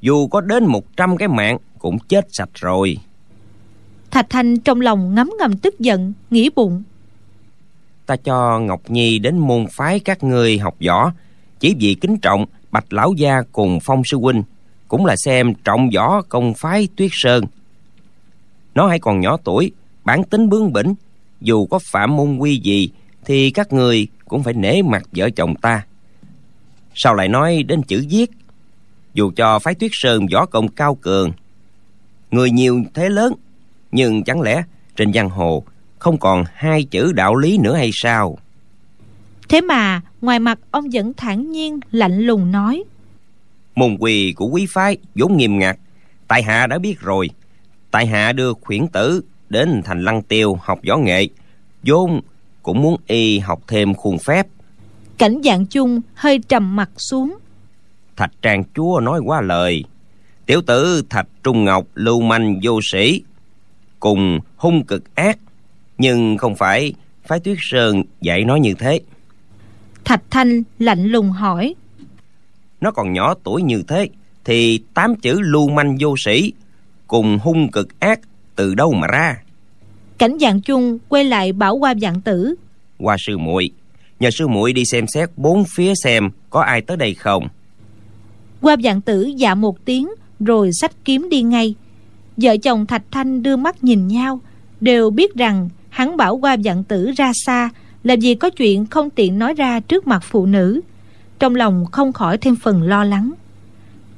[0.02, 2.98] dù có đến một trăm cái mạng cũng chết sạch rồi
[4.12, 6.84] thạch thanh trong lòng ngấm ngầm tức giận, nghĩ bụng.
[8.06, 11.12] Ta cho ngọc nhi đến môn phái các người học võ,
[11.60, 14.44] chỉ vì kính trọng bạch lão gia cùng phong sư huynh,
[14.88, 17.44] cũng là xem trọng võ công phái tuyết sơn.
[18.76, 19.72] Nó hay còn nhỏ tuổi,
[20.04, 20.94] bản tính bướng bỉnh,
[21.42, 22.90] dù có phạm môn quy gì
[23.26, 25.86] thì các người cũng phải nể mặt vợ chồng ta.
[26.96, 28.32] Sao lại nói đến chữ giết?
[29.14, 31.32] Dù cho phái tuyết sơn võ công cao cường,
[32.32, 33.34] người nhiều thế lớn
[33.92, 34.64] nhưng chẳng lẽ
[34.96, 35.64] trên giang hồ
[36.00, 38.38] không còn hai chữ đạo lý nữa hay sao?
[39.50, 42.84] Thế mà ngoài mặt ông vẫn thản nhiên lạnh lùng nói.
[43.76, 45.78] Môn quỳ của quý phái vốn nghiêm ngặt.
[46.28, 47.30] Tại hạ đã biết rồi.
[47.92, 51.28] Tại hạ đưa khuyển tử đến thành lăng tiêu học võ nghệ.
[51.84, 52.22] Vốn
[52.64, 54.48] cũng muốn y học thêm khuôn phép.
[55.18, 57.38] Cảnh dạng chung hơi trầm mặt xuống.
[58.16, 59.84] Thạch trang chúa nói quá lời.
[60.46, 63.24] Tiểu tử thạch trung ngọc lưu manh vô sĩ
[64.00, 65.40] cùng hung cực ác.
[65.98, 66.94] Nhưng không phải
[67.26, 69.00] phái tuyết sơn dạy nói như thế.
[70.06, 71.76] Thạch thanh lạnh lùng hỏi.
[72.82, 74.10] Nó còn nhỏ tuổi như thế
[74.46, 76.54] thì tám chữ lưu manh vô sĩ
[77.08, 78.20] cùng hung cực ác
[78.56, 79.38] từ đâu mà ra?
[80.18, 82.56] Cảnh dạng chung quay lại bảo qua dạng tử.
[82.98, 83.72] Qua sư muội.
[84.20, 87.48] Nhờ sư muội đi xem xét bốn phía xem có ai tới đây không.
[88.62, 91.76] Qua dạng tử dạ một tiếng rồi xách kiếm đi ngay
[92.42, 94.40] vợ chồng thạch thanh đưa mắt nhìn nhau,
[94.82, 97.70] đều biết rằng hắn bảo qua dặn tử ra xa
[98.04, 100.82] là vì có chuyện không tiện nói ra trước mặt phụ nữ,
[101.40, 103.34] trong lòng không khỏi thêm phần lo lắng.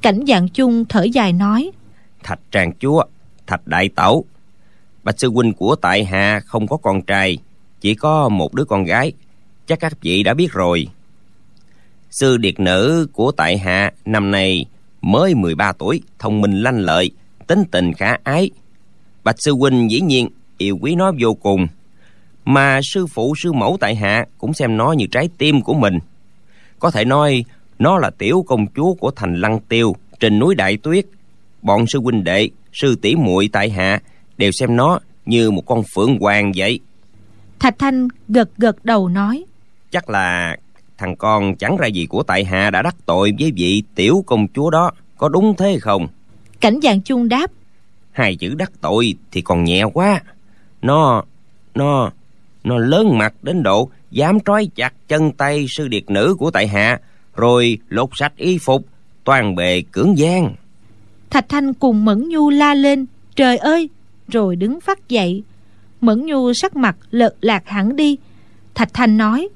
[0.02, 1.70] Cảnh dạng chung thở dài nói,
[2.22, 3.04] thạch tràng chúa,
[3.46, 4.24] thạch đại tẩu,
[5.02, 7.38] bạch sư huynh của tại hạ không có con trai,
[7.80, 9.12] chỉ có một đứa con gái,
[9.66, 10.86] chắc các vị đã biết rồi.
[12.10, 14.64] Sư điệt nữ của tại hạ năm nay
[15.00, 17.10] mới 13 tuổi, thông minh lanh lợi
[17.52, 18.50] tính tình khả ái.
[19.24, 20.28] Bạch sư huynh dĩ nhiên
[20.58, 21.66] yêu quý nó vô cùng
[22.44, 25.98] mà sư phụ sư mẫu tại hạ cũng xem nó như trái tim của mình.
[26.78, 27.44] Có thể nói
[27.78, 31.06] nó là tiểu công chúa của thành lăng tiêu trên núi đại tuyết.
[31.62, 34.00] Bọn sư huynh đệ sư tỷ muội tại hạ
[34.38, 36.80] đều xem nó như một con phượng hoàng vậy.
[37.58, 39.44] Thạch thanh gật gật đầu nói
[39.90, 40.56] chắc là
[40.98, 44.46] thằng con chẳng ra gì của tại hạ đã đắc tội với vị tiểu công
[44.54, 46.06] chúa đó có đúng thế không
[46.62, 47.50] cảnh dạng chung đáp.
[48.12, 50.20] Hai chữ đắc tội thì còn nhẹ quá.
[50.82, 51.24] Nó
[51.74, 52.10] nó
[52.64, 56.66] nó lớn mặt đến độ dám trói chặt chân tay sư điệt nữ của tại
[56.66, 57.00] hạ
[57.36, 58.86] rồi lột sạch y phục
[59.24, 60.54] toàn bề cưỡng gian.
[61.30, 63.06] Thạch thanh cùng mẫn nhu la lên
[63.36, 63.88] trời ơi!
[64.28, 65.42] Rồi đứng phát dậy.
[66.00, 68.16] Mẫn nhu sắc mặt lợt lạc hẳn đi.
[68.74, 69.48] Thạch thanh nói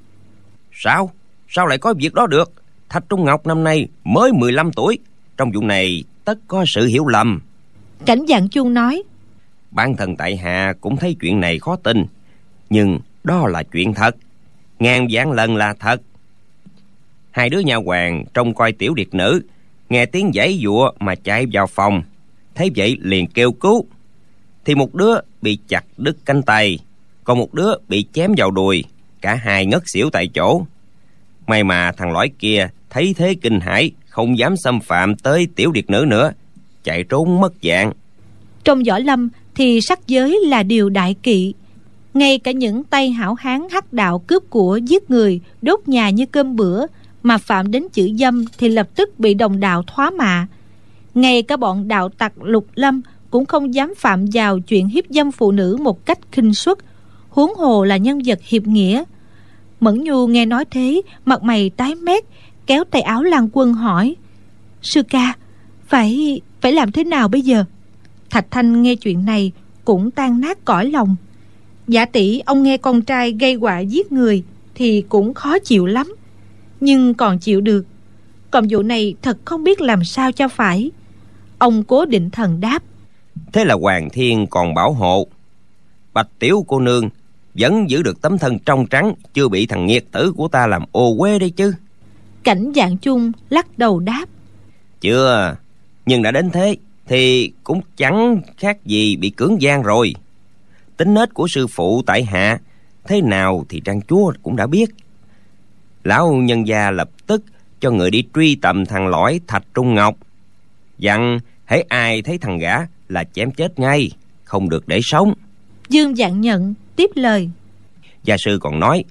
[0.72, 1.10] sao?
[1.48, 2.52] Sao lại có việc đó được?
[2.88, 4.98] Thạch trung ngọc năm nay mới 15 tuổi
[5.36, 7.40] trong vụ này tất có sự hiểu lầm.
[8.06, 9.02] Cảnh dạng chuông nói
[9.70, 12.06] bản thân tại hạ cũng thấy chuyện này khó tin
[12.70, 14.16] nhưng đó là chuyện thật.
[14.78, 16.00] Ngàn vạn lần là thật.
[17.30, 19.40] Hai đứa nhà hoàng trông coi tiểu điệt nữ
[19.88, 22.02] nghe tiếng giãy giụa mà chạy vào phòng.
[22.54, 23.86] Thấy vậy liền kêu cứu.
[24.64, 26.78] Thì một đứa bị chặt đứt cánh tay
[27.24, 28.84] còn một đứa bị chém vào đùi
[29.20, 30.66] cả hai ngất xỉu tại chỗ.
[31.46, 35.72] May mà thằng lõi kia thấy thế kinh hãi không dám xâm phạm tới tiểu
[35.72, 36.32] điệt nữ nữa,
[36.84, 37.92] chạy trốn mất dạng.
[38.64, 41.54] Trong võ lâm thì sắc giới là điều đại kỵ.
[42.14, 46.26] Ngay cả những tay hảo hán hắc đạo cướp của giết người, đốt nhà như
[46.26, 46.86] cơm bữa
[47.22, 50.46] mà phạm đến chữ dâm thì lập tức bị đồng đạo thóa mạ.
[51.14, 55.32] Ngay cả bọn đạo tặc lục lâm cũng không dám phạm vào chuyện hiếp dâm
[55.32, 56.78] phụ nữ một cách khinh suất,
[57.28, 59.04] huống hồ là nhân vật hiệp nghĩa.
[59.80, 62.24] Mẫn nhu nghe nói thế, mặt mày tái mét
[62.66, 64.16] kéo tay áo lan quân hỏi,
[64.82, 65.34] sư ca,
[65.86, 67.64] phải phải làm thế nào bây giờ?
[68.30, 69.52] Thạch thanh nghe chuyện này
[69.84, 71.16] cũng tan nát cõi lòng.
[71.88, 74.42] Giả tỷ ông nghe con trai gây họa giết người
[74.74, 76.14] thì cũng khó chịu lắm,
[76.80, 77.86] nhưng còn chịu được.
[78.50, 80.90] Còn vụ này thật không biết làm sao cho phải.
[81.58, 82.82] Ông cố định thần đáp,
[83.52, 85.26] thế là hoàng thiên còn bảo hộ.
[86.14, 87.08] Bạch tiểu cô nương
[87.54, 90.82] vẫn giữ được tấm thân trong trắng, chưa bị thằng nghiệt tử của ta làm
[90.92, 91.74] ô quê đây chứ
[92.46, 94.26] cảnh dạng chung lắc đầu đáp.
[95.00, 95.56] Chưa
[96.06, 96.76] nhưng đã đến thế
[97.06, 100.14] thì cũng chẳng khác gì bị cưỡng gian rồi.
[100.96, 102.58] Tính nết của sư phụ tại hạ
[103.04, 104.90] thế nào thì trang chúa cũng đã biết.
[106.04, 107.42] Lão nhân gia lập tức
[107.80, 110.16] cho người đi truy tầm thằng lõi thạch trung ngọc.
[110.98, 112.76] Dặn hễ ai thấy thằng gã
[113.08, 114.10] là chém chết ngay
[114.44, 115.34] không được để sống.
[115.88, 117.50] Dương dặn nhận tiếp lời.
[118.24, 119.04] Gia sư còn nói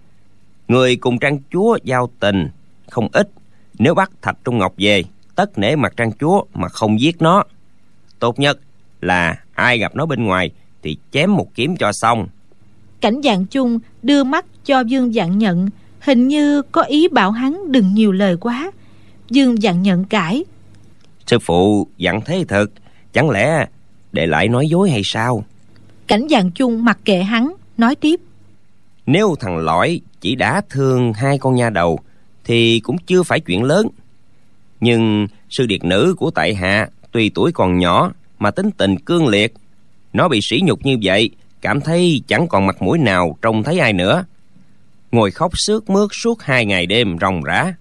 [0.67, 2.49] người cùng trang chúa giao tình
[2.89, 3.29] không ít.
[3.79, 5.03] Nếu bắt thạch trung ngọc về
[5.35, 7.43] tất nể mặt trang chúa mà không giết nó.
[8.19, 8.59] Tốt nhất
[9.01, 10.51] là ai gặp nó bên ngoài
[10.83, 12.27] thì chém một kiếm cho xong.
[13.01, 15.69] Cảnh dạng chung đưa mắt cho dương dạng nhận.
[15.99, 18.71] Hình như có ý bảo hắn đừng nhiều lời quá.
[19.29, 20.45] Dương dạng nhận cãi.
[21.27, 22.67] Sư phụ dặn thế thật.
[23.13, 23.67] Chẳng lẽ
[24.11, 25.43] để lại nói dối hay sao?
[26.07, 28.19] Cảnh dạng chung mặc kệ hắn nói tiếp.
[29.05, 31.99] Nếu thằng lõi chỉ đã thương hai con nha đầu
[32.45, 33.87] thì cũng chưa phải chuyện lớn.
[34.79, 39.27] Nhưng sư điệt nữ của tại hạ tuy tuổi còn nhỏ mà tính tình cương
[39.27, 39.53] liệt.
[40.13, 41.29] Nó bị sỉ nhục như vậy
[41.61, 44.25] cảm thấy chẳng còn mặt mũi nào trông thấy ai nữa.
[45.11, 47.73] Ngồi khóc sướt mướt suốt hai ngày đêm ròng rã.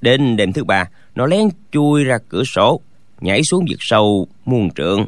[0.00, 2.80] Đến đêm thứ ba nó lén chui ra cửa sổ
[3.20, 5.06] nhảy xuống vực sâu muôn trượng.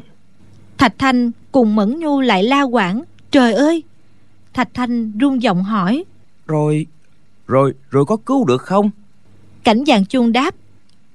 [0.77, 3.83] Thạch thanh cùng mẫn nhu lại la quảng trời ơi!
[4.53, 6.03] Thạch thanh run giọng hỏi
[6.47, 6.85] rồi
[7.47, 8.89] rồi rồi có cứu được không?
[9.63, 10.55] Cảnh vàng chuông đáp.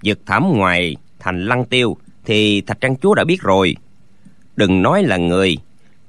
[0.04, 3.76] Vực thẳm ngoài thành lăng tiêu thì thạch trăng chúa đã biết rồi.
[4.56, 5.56] Đừng nói là người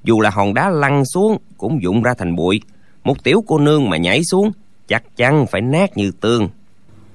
[0.03, 2.61] dù là hòn đá lăn xuống cũng dụng ra thành bụi.
[3.03, 4.51] Một tiểu cô nương mà nhảy xuống
[4.87, 6.49] chắc chắn phải nát như tương.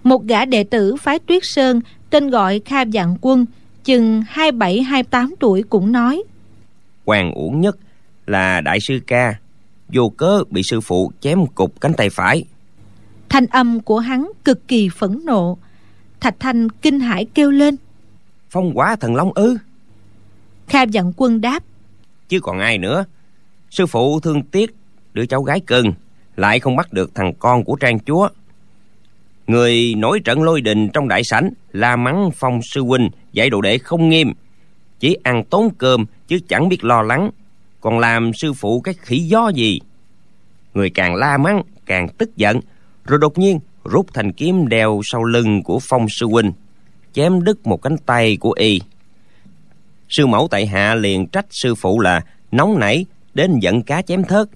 [0.04, 1.80] Một gã đệ tử phái tuyết sơn
[2.10, 3.46] tên gọi kha dạng quân
[3.84, 6.22] chừng hai bảy hai tám tuổi cũng nói.
[7.04, 7.76] Quan uổng nhất
[8.26, 9.34] là đại sư ca
[9.88, 12.44] vô cớ bị sư phụ chém cục cánh tay phải
[13.28, 15.58] thanh âm của hắn cực kỳ phẫn nộ.
[16.20, 17.76] Thạch thanh kinh hãi kêu lên.
[18.50, 19.56] Phong quả thần long ư?
[20.68, 21.62] Kha dặn quân đáp.
[22.28, 23.04] Chứ còn ai nữa.
[23.70, 24.74] Sư phụ thương tiếc
[25.14, 25.92] đứa cháu gái cưng
[26.36, 28.28] lại không bắt được thằng con của trang chúa.
[29.46, 33.60] Người nổi trận lôi đình trong đại sảnh la mắng phong sư huynh dạy đồ
[33.60, 34.32] đệ không nghiêm.
[35.00, 37.30] Chỉ ăn tốn cơm chứ chẳng biết lo lắng.
[37.80, 39.80] Còn làm sư phụ cái khỉ gió gì?
[40.74, 42.60] Người càng la mắng càng tức giận
[43.06, 46.52] rồi đột nhiên rút thành kiếm đeo sau lưng của phong sư huynh,
[47.12, 48.80] chém đứt một cánh tay của y.
[50.08, 52.20] Sư mẫu tại hạ liền trách sư phụ là
[52.52, 54.48] nóng nảy đến giận cá chém thớt.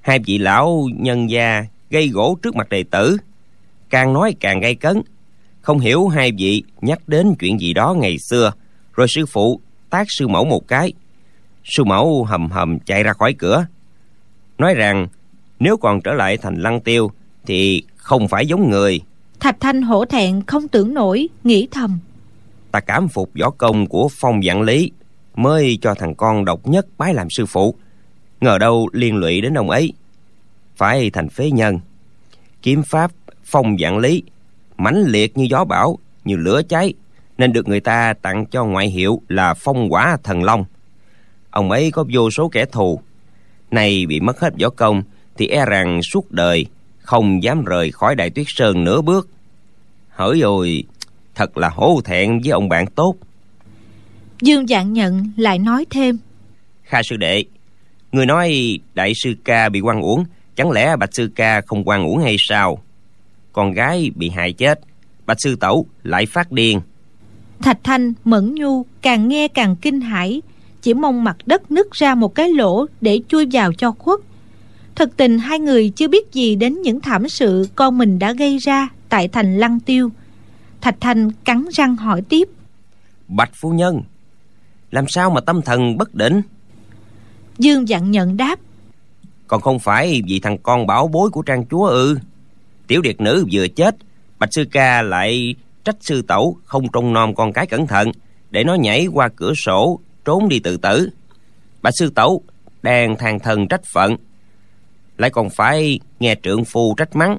[0.00, 3.16] Hai vị lão nhân gia gây gỗ trước mặt đệ tử,
[3.90, 5.02] càng nói càng gây cấn.
[5.60, 8.52] Không hiểu hai vị nhắc đến chuyện gì đó ngày xưa,
[8.94, 9.60] rồi sư phụ
[9.90, 10.92] tác sư mẫu một cái.
[11.64, 13.66] Sư mẫu hầm hầm chạy ra khỏi cửa,
[14.58, 15.06] nói rằng,
[15.58, 17.10] nếu còn trở lại thành lăng tiêu
[17.46, 19.00] thì không phải giống người.
[19.40, 21.98] Thạch thanh hổ thẹn không tưởng nổi nghĩ thầm.
[22.70, 24.90] Ta cảm phục võ công của phong vạn lý
[25.34, 27.74] mới cho thằng con độc nhất bái làm sư phụ.
[28.40, 29.92] Ngờ đâu liên lụy đến ông ấy.
[30.76, 31.80] Phải thành phế nhân.
[32.62, 33.10] Kiếm pháp
[33.44, 34.22] phong vạn lý
[34.76, 36.94] mãnh liệt như gió bão như lửa cháy
[37.38, 40.64] nên được người ta tặng cho ngoại hiệu là phong quả thần long.
[41.50, 43.00] Ông ấy có vô số kẻ thù.
[43.70, 45.02] Nay bị mất hết võ công
[45.36, 46.66] thì e rằng suốt đời
[47.12, 49.28] không dám rời khỏi đại tuyết sơn nửa bước.
[50.08, 50.84] Hỡi rồi
[51.34, 53.16] thật là hổ thẹn với ông bạn tốt.
[54.42, 56.18] Dương dạng nhận lại nói thêm.
[56.82, 57.44] Kha sư đệ
[58.12, 60.24] người nói đại sư ca bị quan uổng
[60.56, 62.82] chẳng lẽ bạch sư ca không quan uổng hay sao?
[63.52, 64.80] Con gái bị hại chết
[65.26, 66.80] bạch sư tẩu lại phát điên.
[67.62, 70.42] Thạch thanh mẫn nhu càng nghe càng kinh hãi
[70.82, 74.20] chỉ mong mặt đất nứt ra một cái lỗ để chui vào cho khuất
[74.94, 78.58] thực tình hai người chưa biết gì đến những thảm sự con mình đã gây
[78.58, 80.10] ra tại thành lăng tiêu.
[80.80, 82.48] Thạch thanh cắn răng hỏi tiếp.
[83.28, 84.02] Bạch phu nhân
[84.90, 86.42] làm sao mà tâm thần bất định?
[87.58, 88.58] Dương dặn nhận đáp.
[89.46, 92.18] Còn không phải vì thằng con bảo bối của trang chúa ư?
[92.86, 93.96] Tiểu điệt nữ vừa chết
[94.38, 98.12] bạch sư ca lại trách sư tẩu không trông nom con cái cẩn thận
[98.50, 101.10] để nó nhảy qua cửa sổ trốn đi tự tử.
[101.82, 102.42] Bạch sư tẩu
[102.82, 104.16] đang than thân trách phận
[105.22, 107.38] lại còn phải nghe trượng phu trách mắng.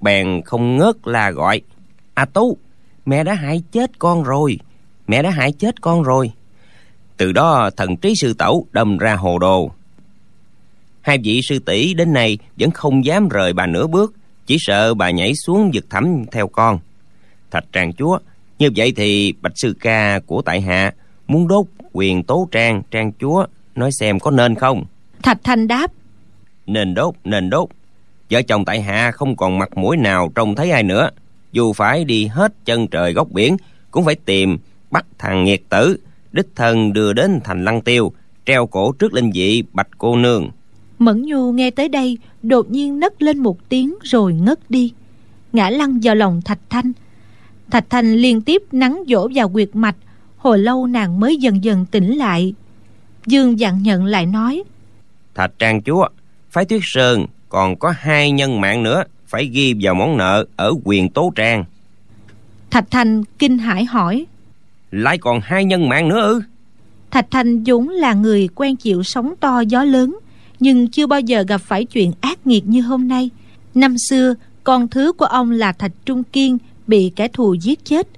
[0.00, 1.60] Bèn không ngớt la gọi,
[2.14, 2.56] a tú,
[3.06, 4.58] mẹ đã hại chết con rồi,
[5.06, 6.30] mẹ đã hại chết con rồi.
[7.16, 9.70] Từ đó thần trí sư tẩu đâm ra hồ đồ.
[11.00, 14.14] Hai vị sư tỷ đến nay vẫn không dám rời bà nửa bước,
[14.46, 16.78] chỉ sợ bà nhảy xuống vực thẳm theo con.
[17.50, 18.18] Thạch trang chúa,
[18.58, 20.92] như vậy thì bạch sư ca của tại hạ
[21.26, 24.84] muốn đốt quyền tố trang trang chúa, nói xem có nên không?
[25.22, 25.90] Thạch thanh đáp
[26.66, 27.68] nên đốt nên đốt.
[28.30, 31.10] Vợ chồng tại hạ không còn mặt mũi nào trông thấy ai nữa.
[31.52, 33.56] Dù phải đi hết chân trời góc biển
[33.90, 34.58] cũng phải tìm
[34.90, 35.96] bắt thằng nghiệt tử
[36.32, 38.12] đích thân đưa đến thành lăng tiêu
[38.46, 40.50] treo cổ trước linh vị bạch cô nương.
[40.98, 44.92] Mẫn nhu nghe tới đây đột nhiên nấc lên một tiếng rồi ngất đi.
[45.52, 46.92] Ngã lăn vào lòng thạch thanh.
[47.70, 49.96] Thạch thanh liên tiếp nắng dỗ vào quyệt mạch
[50.36, 52.54] hồi lâu nàng mới dần dần tỉnh lại.
[53.26, 54.64] Dương dặn nhận lại nói
[55.34, 56.08] thạch trang chúa
[56.54, 60.74] phái tuyết sơn còn có hai nhân mạng nữa phải ghi vào món nợ ở
[60.84, 61.64] quyền tố trang.
[62.70, 64.26] Thạch thanh kinh hãi hỏi.
[64.90, 66.42] Lại còn hai nhân mạng nữa ư?
[67.10, 70.18] Thạch thanh vốn là người quen chịu sóng to gió lớn
[70.60, 73.30] nhưng chưa bao giờ gặp phải chuyện ác nghiệt như hôm nay.
[73.74, 74.34] Năm xưa
[74.64, 78.08] con thứ của ông là thạch trung kiên bị kẻ thù giết chết.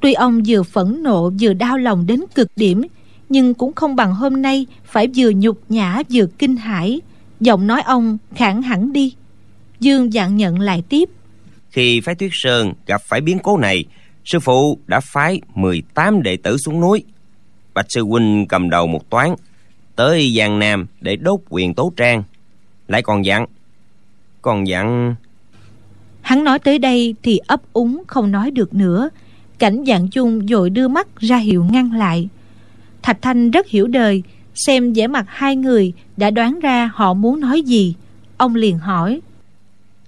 [0.00, 2.82] Tuy ông vừa phẫn nộ vừa đau lòng đến cực điểm
[3.28, 7.00] nhưng cũng không bằng hôm nay phải vừa nhục nhã vừa kinh hãi
[7.44, 9.14] giọng nói ông khẳng hẳn đi.
[9.80, 11.08] Dương dặn nhận lại tiếp.
[11.70, 13.84] Khi phái tuyết sơn gặp phải biến cố này
[14.24, 17.04] sư phụ đã phái 18 đệ tử xuống núi.
[17.74, 19.34] Bạch sư huynh cầm đầu một toán
[19.96, 22.22] tới giang nam để đốt quyền tố trang.
[22.88, 23.46] Lại còn dặn
[24.44, 25.14] còn dặn.
[26.20, 29.08] Hắn nói tới đây thì ấp úng không nói được nữa.
[29.58, 32.28] Cảnh dạng chung dội đưa mắt ra hiệu ngăn lại.
[33.02, 34.22] Thạch thanh rất hiểu đời
[34.54, 37.94] xem vẻ mặt hai người đã đoán ra họ muốn nói gì.
[38.36, 39.20] Ông liền hỏi.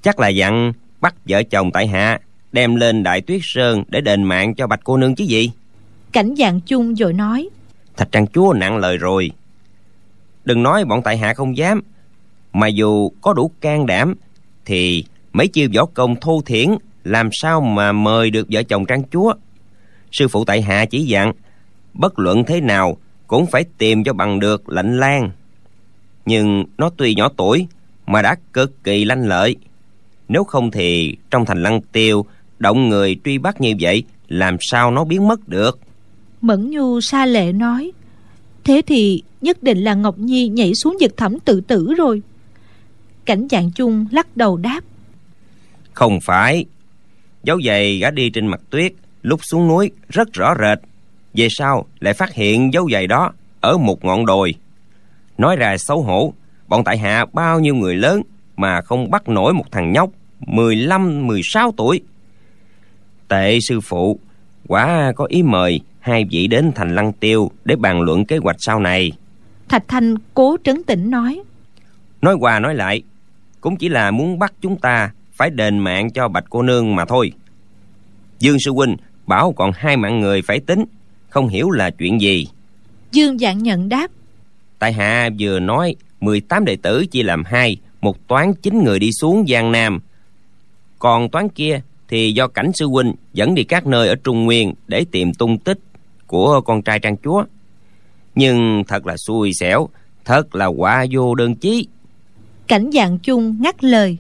[0.03, 2.21] Chắc là dặn bắt vợ chồng tại hạ
[2.53, 5.51] đem lên đại tuyết sơn để đền mạng cho bạch cô nương chứ gì?
[6.13, 7.49] Cảnh dạng chung rồi nói.
[7.97, 9.31] Thạch trang chúa nặng lời rồi.
[10.45, 11.81] Đừng nói bọn tại hạ không dám
[12.53, 14.15] mà dù có đủ can đảm
[14.65, 16.69] thì mấy chiêu võ công thô thiển
[17.05, 19.35] làm sao mà mời được vợ chồng trang chúa?
[20.13, 21.33] Sư phụ tại hạ chỉ dặn
[21.95, 25.31] bất luận thế nào cũng phải tìm cho bằng được lạnh lan.
[26.27, 27.67] Nhưng nó tuy nhỏ tuổi
[28.07, 29.57] mà đã cực kỳ lanh lợi.
[30.29, 32.27] Nếu không thì trong thành lăng tiêu
[32.59, 35.79] động người truy bắt như vậy làm sao nó biến mất được?
[36.41, 37.93] Mẫn nhu sa lệ nói
[38.65, 42.23] thế thì nhất định là ngọc nhi nhảy xuống vực thẳm tự tử rồi.
[43.25, 44.81] Cảnh dạng chung lắc đầu đáp
[45.97, 46.65] không phải.
[47.45, 50.79] Dấu giày gã đi trên mặt tuyết lúc xuống núi rất rõ rệt
[51.37, 54.55] về sau lại phát hiện dấu giày đó ở một ngọn đồi
[55.39, 56.33] nói ra xấu hổ
[56.69, 58.23] bọn tại hạ bao nhiêu người lớn
[58.57, 60.11] mà không bắt nổi một thằng nhóc
[60.41, 62.01] 15, 16 tuổi.
[63.29, 64.19] Tệ sư phụ,
[64.69, 68.57] quả có ý mời hai vị đến thành lăng tiêu để bàn luận kế hoạch
[68.59, 69.13] sau này.
[69.69, 71.43] Thạch Thanh cố trấn tĩnh nói.
[72.23, 73.03] Nói qua nói lại,
[73.61, 77.05] cũng chỉ là muốn bắt chúng ta phải đền mạng cho bạch cô nương mà
[77.05, 77.33] thôi.
[78.39, 80.85] Dương sư huynh bảo còn hai mạng người phải tính,
[81.37, 82.49] không hiểu là chuyện gì.
[83.13, 84.11] Dương dạng nhận đáp.
[84.79, 89.11] Tại hạ vừa nói 18 đệ tử chia làm hai, một toán chín người đi
[89.13, 90.01] xuống Giang Nam.
[90.99, 94.75] Còn toán kia thì do cảnh sư huynh dẫn đi các nơi ở Trung Nguyên
[94.89, 95.79] để tìm tung tích
[96.27, 97.45] của con trai trang chúa.
[98.35, 99.89] Nhưng thật là xui xẻo,
[100.25, 101.89] thật là quả vô đơn chí.
[102.67, 104.17] Cảnh dạng chung ngắt lời.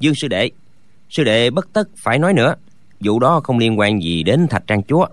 [0.00, 0.50] Dương sư đệ,
[1.10, 2.54] sư đệ bất tất phải nói nữa.
[3.00, 5.06] Vụ đó không liên quan gì đến thạch trang chúa.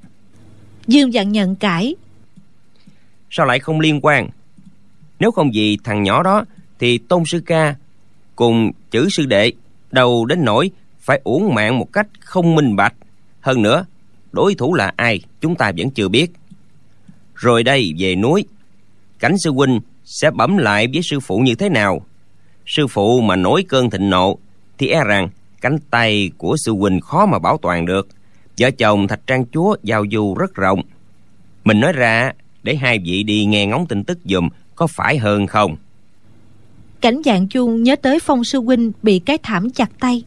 [0.87, 1.95] Dương dặn nhận cãi.
[3.29, 4.29] Sao lại không liên quan?
[5.19, 6.45] Nếu không vì thằng nhỏ đó
[6.79, 7.75] thì tôn sư ca
[8.35, 9.51] cùng chữ sư đệ
[9.91, 12.93] đầu đến nỗi phải uổng mạng một cách không minh bạch.
[13.41, 13.85] Hơn nữa,
[14.31, 16.31] đối thủ là ai chúng ta vẫn chưa biết.
[17.35, 18.45] Rồi đây về núi,
[19.19, 22.01] cảnh sư huynh sẽ bẩm lại với sư phụ như thế nào?
[22.65, 24.37] Sư phụ mà nổi cơn thịnh nộ
[24.77, 25.29] thì e rằng
[25.61, 28.07] cánh tay của sư huynh khó mà bảo toàn được
[28.57, 30.81] vợ chồng thạch trang chúa giao du rất rộng.
[31.63, 32.31] Mình nói ra
[32.63, 35.75] để hai vị đi nghe ngóng tin tức dùm có phải hơn không?
[37.01, 40.23] Cảnh dạng chuông nhớ tới phong sư huynh bị cái thảm chặt tay.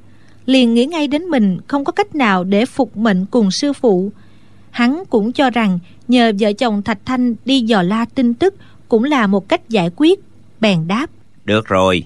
[0.47, 4.13] Liền nghĩ ngay đến mình không có cách nào để phục mệnh cùng sư phụ.
[4.71, 5.79] Hắn cũng cho rằng
[6.09, 8.55] nhờ vợ chồng thạch thanh đi dò la tin tức
[8.89, 10.21] cũng là một cách giải quyết
[10.61, 11.07] bèn đáp.
[11.45, 12.05] Được rồi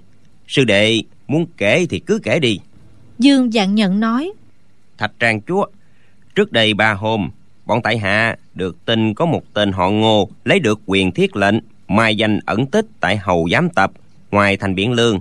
[0.48, 2.58] sư đệ muốn kể thì cứ kể đi.
[3.18, 4.32] Dương dạng nhận nói
[4.98, 5.66] thạch trang chúa
[6.34, 7.30] trước đây ba hôm,
[7.66, 11.58] bọn tại hạ được tin có một tên họ ngô lấy được quyền thiết lệnh
[11.88, 13.92] mai danh ẩn tích tại hầu giám tập
[14.30, 15.20] ngoài thành biển lương.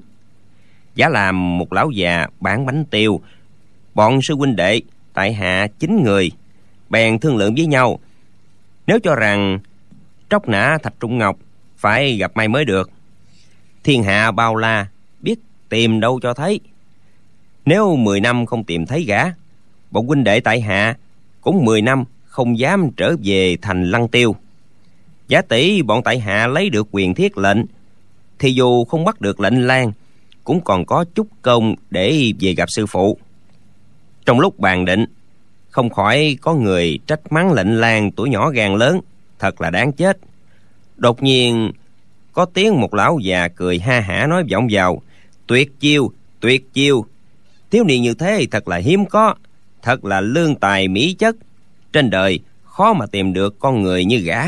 [0.96, 3.22] Giá làm một lão già bán bánh tiêu,
[3.94, 4.82] bọn sư huynh đệ,
[5.14, 6.32] tại hạ chín người,
[6.90, 8.00] bèn thương lượng với nhau.
[8.88, 9.60] Nếu cho rằng
[10.30, 11.38] tróc nã thạch trung ngọc
[11.78, 12.92] phải gặp may mới được,
[13.84, 14.88] thiên hạ bao la
[15.20, 15.40] biết
[15.70, 16.60] tìm đâu cho thấy.
[17.66, 19.24] Nếu mười năm không tìm thấy gã
[19.94, 20.98] bọn huynh đệ tại hạ
[21.42, 24.36] cũng mười năm không dám trở về thành lăng tiêu.
[25.28, 27.58] Giá tỷ bọn tại hạ lấy được quyền thiết lệnh,
[28.40, 29.92] thì dù không bắt được lệnh lan,
[30.44, 33.18] cũng còn có chút công để về gặp sư phụ.
[34.26, 35.06] Trong lúc bàn định,
[35.70, 39.00] không khỏi có người trách mắng lệnh lan tuổi nhỏ gan lớn,
[39.40, 40.18] thật là đáng chết.
[40.98, 41.72] Đột nhiên,
[42.32, 45.02] có tiếng một lão già cười ha hả nói vọng vào,
[45.48, 47.06] tuyệt chiêu tuyệt chiêu!
[47.72, 49.36] Thiếu niên như thế thật là hiếm có
[49.84, 51.36] thật là lương tài mỹ chất
[51.94, 54.46] trên đời, khó mà tìm được con người như gã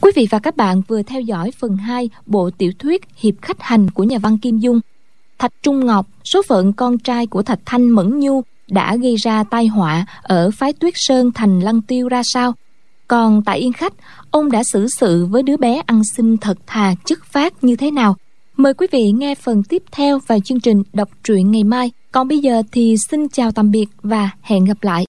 [0.00, 3.62] Quý vị và các bạn vừa theo dõi phần 2 bộ tiểu thuyết Hiệp khách
[3.62, 4.80] hành của nhà văn Kim Dung.
[5.38, 9.44] Thạch Trung Ngọc, số phận con trai của Thạch Thanh Mẫn Nhu đã gây ra
[9.44, 12.52] tai họa ở phái Tuyết Sơn thành Lăng Tiêu ra sao?
[13.08, 13.92] Còn tại Yên Khách,
[14.30, 17.90] ông đã xử sự với đứa bé ăn xin thật thà chất phát như thế
[17.90, 18.16] nào?
[18.56, 21.90] Mời quý vị nghe phần tiếp theo vào chương trình đọc truyện ngày mai.
[22.12, 25.06] Còn bây giờ thì xin chào tạm biệt và hẹn gặp lại.